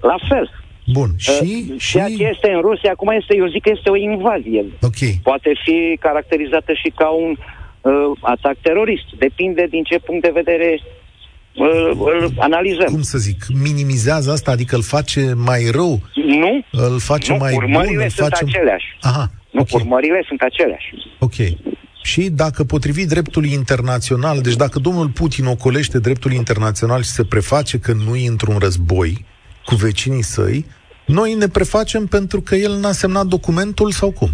[0.00, 0.61] la fel.
[0.92, 1.10] Bun.
[1.16, 1.30] Și,
[1.70, 2.16] uh, Ceea și...
[2.16, 4.64] ce este în Rusia acum este, eu zic că este o invazie.
[4.80, 5.12] Okay.
[5.22, 9.06] Poate fi caracterizată și ca un uh, atac terorist.
[9.18, 10.80] Depinde din ce punct de vedere
[11.54, 12.86] uh, îl analizăm.
[12.86, 16.00] Cum să zic, minimizează asta, adică îl face mai rău?
[16.14, 16.64] Nu.
[16.70, 18.02] Îl face nu, mai urmările bun?
[18.02, 18.44] Îl sunt face...
[18.44, 18.86] aceleași.
[19.00, 19.80] Aha, nu, okay.
[19.80, 20.88] urmările sunt aceleași.
[21.18, 21.34] Ok.
[22.02, 27.78] Și dacă potrivit dreptului internațional, deci dacă domnul Putin ocolește dreptul internațional și se preface
[27.78, 29.24] că nu e într-un război,
[29.64, 30.66] cu vecinii săi,
[31.06, 34.30] noi ne prefacem pentru că el n-a semnat documentul sau cum?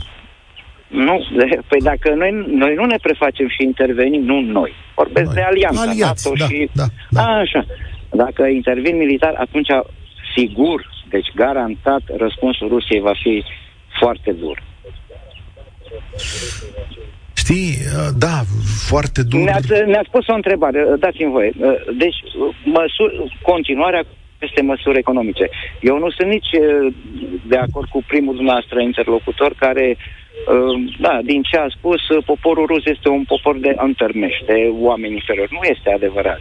[0.89, 5.35] Nu, de, păi dacă noi, noi nu ne prefacem și intervenim, nu noi, vorbesc noi.
[5.35, 6.69] de alianța Aliați, NATO da, și...
[6.75, 7.23] Da, da.
[7.23, 7.65] A, așa.
[8.11, 9.69] Dacă intervin militar, atunci
[10.37, 13.45] sigur, deci garantat, răspunsul Rusiei va fi
[14.01, 14.63] foarte dur.
[17.35, 17.77] Știi,
[18.19, 18.43] da,
[18.89, 19.41] foarte dur.
[19.41, 21.53] Ne-ați, ne-ați pus o întrebare, dați-mi voie.
[21.99, 22.17] Deci,
[22.65, 24.05] măsuri, continuarea
[24.39, 25.49] aceste măsuri economice.
[25.81, 26.95] Eu nu sunt nici uh,
[27.47, 32.67] de acord cu primul dumneavoastră interlocutor care, uh, da, din ce a spus, uh, poporul
[32.67, 35.57] rus este un popor de antărmești, de oameni inferiori.
[35.59, 36.41] Nu este adevărat.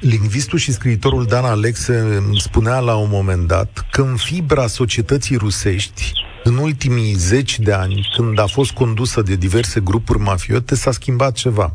[0.00, 1.94] Lingvistul și scriitorul Dan Alexe
[2.36, 6.12] spunea la un moment dat că în fibra societății rusești,
[6.44, 11.32] în ultimii zeci de ani, când a fost condusă de diverse grupuri mafiote, s-a schimbat
[11.32, 11.74] ceva.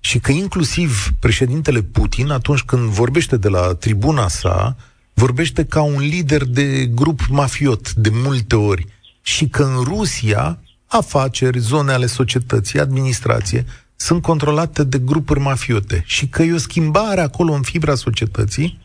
[0.00, 4.76] Și că inclusiv președintele Putin, atunci când vorbește de la tribuna sa,
[5.14, 8.86] vorbește ca un lider de grup mafiot de multe ori.
[9.22, 13.64] Și că în Rusia, afaceri, zone ale societății, administrație,
[13.96, 18.78] sunt controlate de grupuri mafiote și că e o schimbare acolo în fibra societății,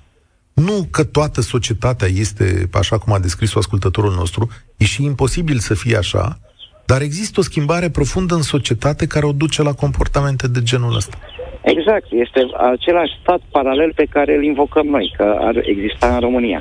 [0.53, 5.73] nu că toată societatea este așa cum a descris-o ascultătorul nostru, e și imposibil să
[5.73, 6.39] fie așa,
[6.85, 11.17] dar există o schimbare profundă în societate care o duce la comportamente de genul ăsta.
[11.61, 12.39] Exact, este
[12.71, 16.59] același stat paralel pe care îl invocăm noi, că ar exista în România.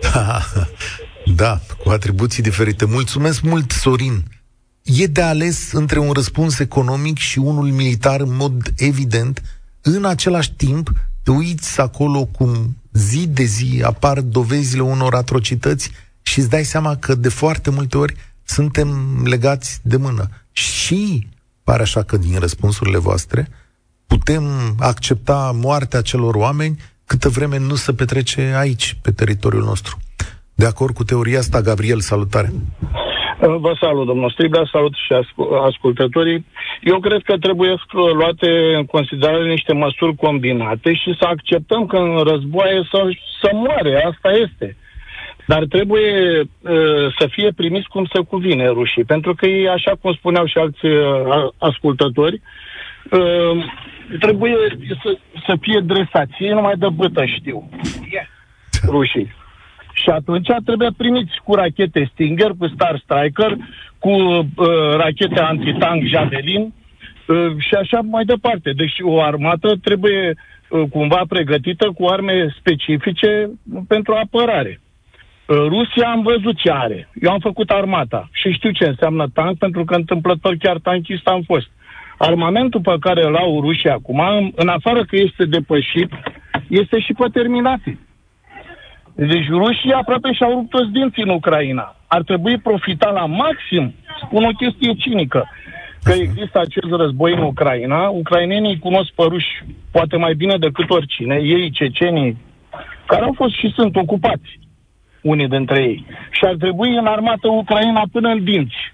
[0.00, 0.38] Da,
[1.42, 2.84] da, cu atribuții diferite.
[2.86, 4.22] Mulțumesc mult, Sorin
[4.84, 9.42] e de ales între un răspuns economic și unul militar în mod evident.
[9.82, 10.90] În același timp,
[11.22, 15.90] te uiți acolo cum zi de zi apar dovezile unor atrocități
[16.22, 20.28] și îți dai seama că de foarte multe ori suntem legați de mână.
[20.52, 21.28] Și
[21.62, 23.48] pare așa că din răspunsurile voastre
[24.06, 24.44] putem
[24.78, 29.98] accepta moartea celor oameni câtă vreme nu se petrece aici, pe teritoriul nostru.
[30.54, 32.52] De acord cu teoria asta, Gabriel, salutare!
[33.46, 35.12] Vă salut, domnul Striblea, salut și
[35.64, 36.46] ascultătorii.
[36.82, 37.74] Eu cred că trebuie
[38.14, 43.08] luate în considerare niște măsuri combinate și să acceptăm că în războaie să,
[43.40, 44.76] să moare, asta este.
[45.46, 50.12] Dar trebuie uh, să fie primis cum se cuvine rușii, pentru că ei, așa cum
[50.12, 52.40] spuneau și alți uh, ascultători,
[53.10, 53.64] uh,
[54.20, 54.56] trebuie
[55.02, 56.34] să, să fie dresați.
[56.38, 57.68] Ei numai de bătă știu.
[58.10, 58.26] Yeah.
[58.72, 58.90] Așa.
[58.90, 59.43] rușii.
[59.94, 63.56] Și atunci trebuie primiți cu rachete Stinger, cu Star Striker,
[63.98, 64.46] cu uh,
[64.96, 68.72] rachete antitank Javelin uh, și așa mai departe.
[68.72, 70.34] Deci o armată trebuie
[70.68, 73.50] uh, cumva pregătită cu arme specifice
[73.88, 74.80] pentru apărare.
[75.46, 77.08] Uh, Rusia am văzut ce are.
[77.20, 81.42] Eu am făcut armata și știu ce înseamnă tank, pentru că întâmplător chiar tankist am
[81.42, 81.68] fost.
[82.18, 86.10] Armamentul pe care îl au rușii acum, în, în afară că este depășit,
[86.68, 87.98] este și pe terminate.
[89.14, 91.96] Deci rușii aproape și-au rupt toți dinții în Ucraina.
[92.06, 93.94] Ar trebui profita la maxim,
[94.26, 95.48] spun o chestie cinică,
[96.02, 98.08] că există acest război în Ucraina.
[98.08, 102.36] Ucrainenii cunosc pe ruși poate mai bine decât oricine, ei, cecenii,
[103.06, 104.58] care au fost și sunt ocupați,
[105.22, 106.06] unii dintre ei.
[106.30, 108.92] Și ar trebui în armată Ucraina până în dinți.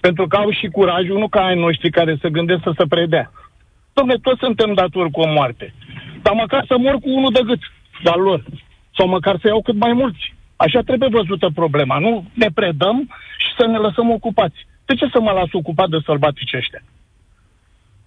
[0.00, 3.30] Pentru că au și curajul, nu ca ai noștri care se gândesc să se predea.
[3.96, 5.74] Dom'le, toți suntem datori cu o moarte.
[6.22, 7.60] Dar măcar să mor cu unul de gât,
[8.02, 8.44] dar lor
[8.96, 10.34] sau măcar să iau cât mai mulți.
[10.56, 11.98] Așa trebuie văzută problema.
[11.98, 12.96] Nu ne predăm
[13.42, 14.58] și să ne lăsăm ocupați.
[14.84, 16.82] De ce să mă las ocupat de sălbatici ăștia?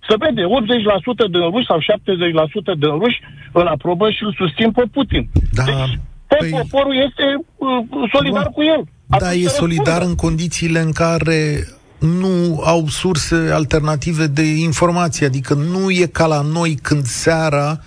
[0.07, 3.19] Să vede, 80% din ruși sau 70% din ruși
[3.51, 5.29] îl aprobă și îl susțin pe Putin.
[5.51, 6.49] Da, deci, tot păi...
[6.49, 7.25] poporul este
[7.57, 8.81] uh, solidar da, cu el.
[9.19, 11.67] Da, e solidar în condițiile în care
[11.99, 17.79] nu au surse alternative de informație, adică nu e ca la noi când seara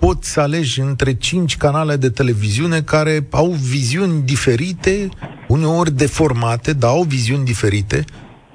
[0.00, 5.08] poți să alegi între cinci canale de televiziune care au viziuni diferite,
[5.48, 8.04] uneori deformate, dar au viziuni diferite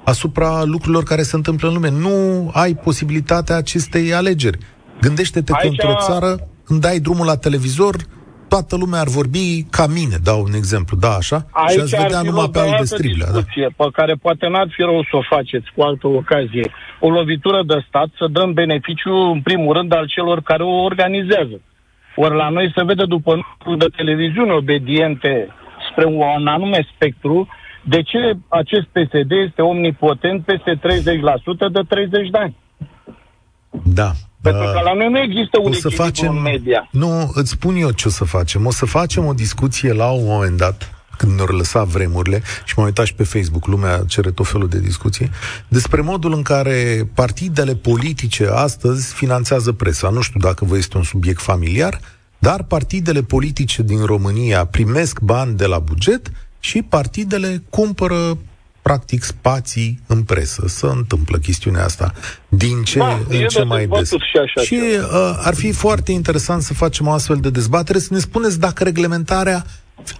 [0.04, 1.90] asupra lucrurilor care se întâmplă în lume.
[1.90, 4.58] Nu ai posibilitatea acestei alegeri.
[5.00, 5.62] Gândește-te Aici...
[5.62, 7.96] că într-o țară, când dai drumul la televizor,
[8.48, 11.38] toată lumea ar vorbi ca mine, dau un exemplu, da, așa?
[11.50, 13.40] Aici și ați vedea numai pe alte striblea, da.
[13.76, 16.70] pe care poate n-ar fi rău să o faceți cu altă ocazie.
[17.00, 21.60] O lovitură de stat să dăm beneficiu, în primul rând, al celor care o organizează.
[22.16, 25.48] Ori la noi se vede după numărul de televiziune obediente
[25.90, 27.48] spre un anume spectru,
[27.82, 32.56] de ce acest PSD este omnipotent peste 30% de 30 de ani?
[33.84, 34.10] Da,
[34.40, 36.88] pentru că la noi nu există un o să facem, în media.
[36.90, 38.66] Nu, îți spun eu ce o să facem.
[38.66, 42.86] O să facem o discuție la un moment dat, când ne-au lăsat vremurile, și m-am
[42.86, 45.30] uitat și pe Facebook, lumea cere tot felul de discuții,
[45.68, 50.08] despre modul în care partidele politice astăzi finanțează presa.
[50.08, 52.00] Nu știu dacă vă este un subiect familiar,
[52.38, 56.30] dar partidele politice din România primesc bani de la buget
[56.60, 58.38] și partidele cumpără
[58.86, 60.62] practic spații în presă.
[60.66, 62.12] Să întâmplă chestiunea asta.
[62.48, 64.10] Din ce da, în ce mai des.
[64.10, 68.08] Și, așa și uh, ar fi foarte interesant să facem o astfel de dezbatere, să
[68.10, 69.64] ne spuneți dacă reglementarea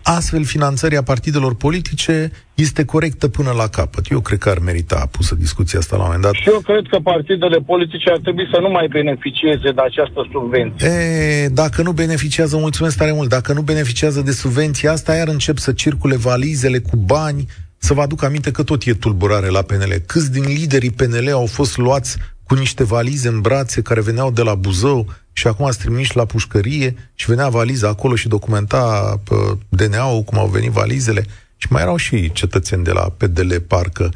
[0.02, 4.10] astfel finanțării a partidelor politice este corectă până la capăt.
[4.10, 6.34] Eu cred că ar merita pusă discuția asta la un moment dat.
[6.34, 10.88] Și eu cred că partidele politice ar trebui să nu mai beneficieze de această subvenție.
[10.88, 15.56] E, dacă nu beneficiază, mulțumesc tare mult, dacă nu beneficiază de subvenția asta, iar încep
[15.58, 17.46] să circule valizele cu bani
[17.78, 20.02] să vă aduc aminte că tot e tulburare la PNL.
[20.06, 24.42] Câți din liderii PNL au fost luați cu niște valize în brațe care veneau de
[24.42, 29.20] la Buzău și acum ați trimiși la pușcărie și venea valiza acolo și documenta
[29.68, 34.10] DNA-ul cum au venit valizele și mai erau și cetățeni de la PDL, parcă.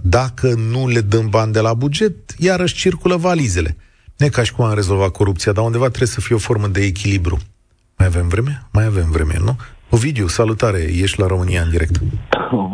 [0.00, 3.76] Dacă nu le dăm bani de la buget, iarăși circulă valizele.
[4.16, 6.66] Nu e ca și cum am rezolvat corupția, dar undeva trebuie să fie o formă
[6.66, 7.38] de echilibru.
[7.96, 8.66] Mai avem vreme?
[8.72, 9.56] Mai avem vreme, nu?
[9.94, 11.96] Ovidiu, salutare, ești la România în direct.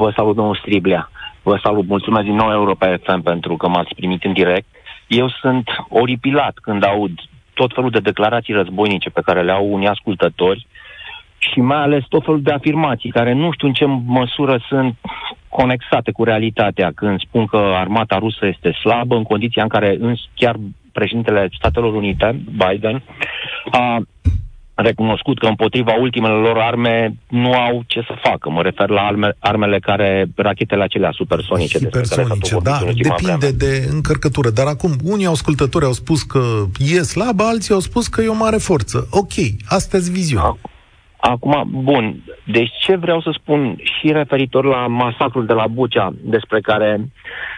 [0.01, 1.11] Vă salut, domnul Striblea.
[1.43, 4.67] Vă salut, mulțumesc din nou Europa FM pentru că m-ați primit în direct.
[5.09, 7.11] Eu sunt oripilat când aud
[7.55, 10.67] tot felul de declarații războinice pe care le au unii ascultători
[11.39, 14.95] și mai ales tot felul de afirmații care nu știu în ce măsură sunt
[15.49, 19.99] conexate cu realitatea când spun că armata rusă este slabă în condiția în care
[20.35, 20.57] chiar
[20.93, 23.03] președintele Statelor Unite, Biden,
[23.71, 24.03] a
[24.83, 28.51] recunoscut că împotriva ultimelor lor arme nu au ce să facă.
[28.51, 31.79] Mă refer la arme, armele care, rachetele acelea supersonice.
[31.79, 33.51] Supersonice, da, depinde vreme.
[33.51, 34.51] de încărcătură.
[34.51, 36.43] Dar acum, unii ascultători au spus că
[36.79, 39.09] e slabă, alții au spus că e o mare forță.
[39.11, 39.33] Ok,
[39.69, 40.59] astea sunt viziuni.
[41.21, 46.61] Acum, bun, deci ce vreau să spun și referitor la masacrul de la Bucea, despre
[46.61, 47.11] care,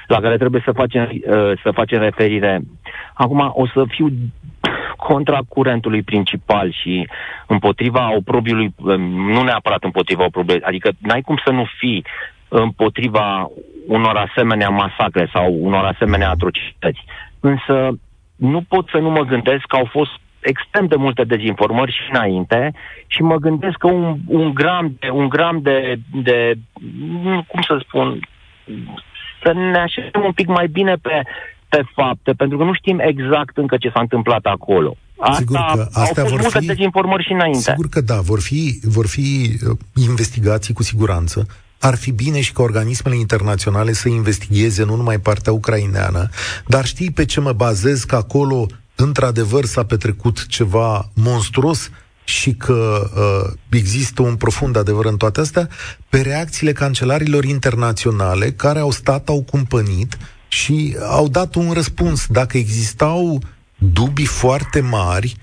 [0.06, 2.62] la care trebuie să facem, uh, să facem referire.
[3.14, 4.08] Acum, o să fiu
[4.96, 7.08] contra curentului principal și
[7.46, 8.74] împotriva oprobiului,
[9.34, 12.04] nu neapărat împotriva oprobiului, adică n-ai cum să nu fii
[12.48, 13.50] împotriva
[13.86, 17.04] unor asemenea masacre sau unor asemenea atrocități.
[17.40, 17.88] Însă
[18.36, 20.10] nu pot să nu mă gândesc că au fost
[20.40, 22.72] extrem de multe dezinformări și înainte
[23.06, 26.54] și mă gândesc că un, un gram de, un gram de, de,
[27.46, 28.20] cum să spun,
[29.42, 31.22] să ne așezăm un pic mai bine pe
[31.72, 34.96] pe fapte, pentru că nu știm exact încă ce s-a întâmplat acolo.
[35.18, 37.70] Asta, sigur că astea au fost vor multe fi, dezinformări și înainte.
[37.70, 39.28] Sigur că da, vor fi, vor fi
[39.68, 41.46] uh, investigații cu siguranță.
[41.80, 46.28] Ar fi bine și ca organismele internaționale să investigheze nu numai partea ucraineană,
[46.66, 51.90] dar știi pe ce mă bazez că acolo într-adevăr s-a petrecut ceva monstruos
[52.24, 55.68] și că uh, există un profund adevăr în toate astea,
[56.08, 60.16] pe reacțiile cancelarilor internaționale care au stat, au cumpănit
[60.52, 62.26] și au dat un răspuns.
[62.26, 63.38] Dacă existau
[63.78, 65.34] dubii foarte mari,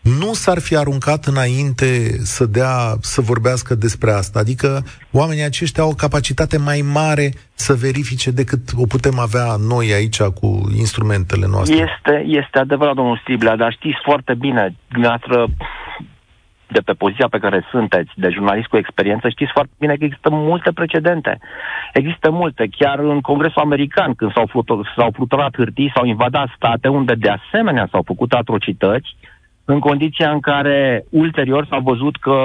[0.00, 1.88] nu s-ar fi aruncat înainte
[2.18, 4.38] să dea, să vorbească despre asta.
[4.38, 9.92] Adică oamenii aceștia au o capacitate mai mare să verifice decât o putem avea noi
[9.92, 11.76] aici cu instrumentele noastre.
[11.76, 15.46] Este, este adevărat, domnul Striblea, dar știți foarte bine, dumneavoastră
[16.68, 20.28] de pe poziția pe care sunteți, de jurnalist cu experiență, știți foarte bine că există
[20.32, 21.38] multe precedente.
[21.92, 22.68] Există multe.
[22.78, 27.28] Chiar în Congresul American, când s-au, flutur, s-au fluturat hârtii, s-au invadat state unde de
[27.28, 29.16] asemenea s-au făcut atrocități,
[29.64, 32.38] în condiția în care ulterior s-a văzut că,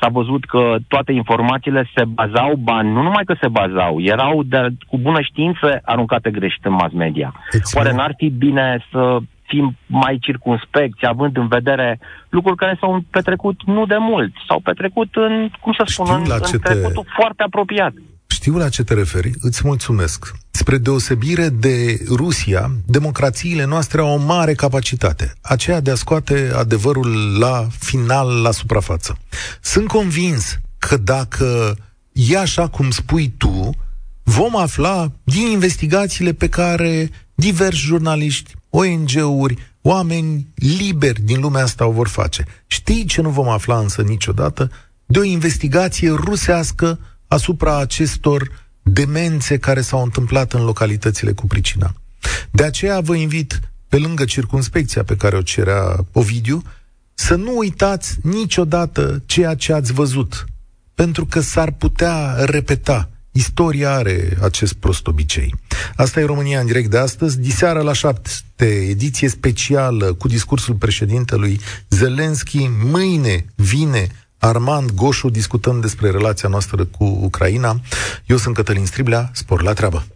[0.00, 4.68] s-a văzut că toate informațiile se bazau, bani, nu numai că se bazau, erau de,
[4.86, 7.34] cu bună știință aruncate greșit în mass media.
[7.76, 9.18] Oare n-ar fi bine să
[9.50, 15.08] fim mai circunspecți, având în vedere lucruri care s-au petrecut nu de mult, s-au petrecut
[15.14, 17.10] în, cum să spun, în, în trecutul te...
[17.18, 17.92] foarte apropiat.
[18.26, 20.32] Știu la ce te referi, îți mulțumesc.
[20.50, 21.76] Spre deosebire de
[22.08, 28.50] Rusia, democrațiile noastre au o mare capacitate, aceea de a scoate adevărul la final, la
[28.50, 29.18] suprafață.
[29.60, 31.76] Sunt convins că dacă
[32.12, 33.70] e așa cum spui tu,
[34.22, 41.90] vom afla din investigațiile pe care diversi jurnaliști, ONG-uri, oameni liberi din lumea asta o
[41.90, 42.44] vor face.
[42.66, 44.70] Știi ce nu vom afla însă niciodată?
[45.06, 46.98] De o investigație rusească
[47.28, 51.94] asupra acestor demențe care s-au întâmplat în localitățile cu pricina.
[52.50, 56.62] De aceea vă invit, pe lângă circunspecția pe care o cerea Ovidiu,
[57.14, 60.44] să nu uitați niciodată ceea ce ați văzut,
[60.94, 65.54] pentru că s-ar putea repeta Istoria are acest prost obicei.
[65.96, 67.40] Asta e România în direct de astăzi.
[67.40, 72.70] Diseară la șapte, ediție specială cu discursul președintelui Zelenski.
[72.82, 74.06] Mâine vine
[74.38, 77.80] Armand Goșu, discutăm despre relația noastră cu Ucraina.
[78.26, 80.06] Eu sunt Cătălin Striblea, spor la treabă.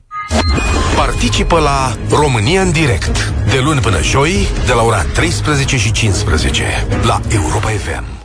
[0.96, 6.64] Participă la România în direct, de luni până joi, de la ora 13 și 15,
[7.02, 8.23] la Europa FM.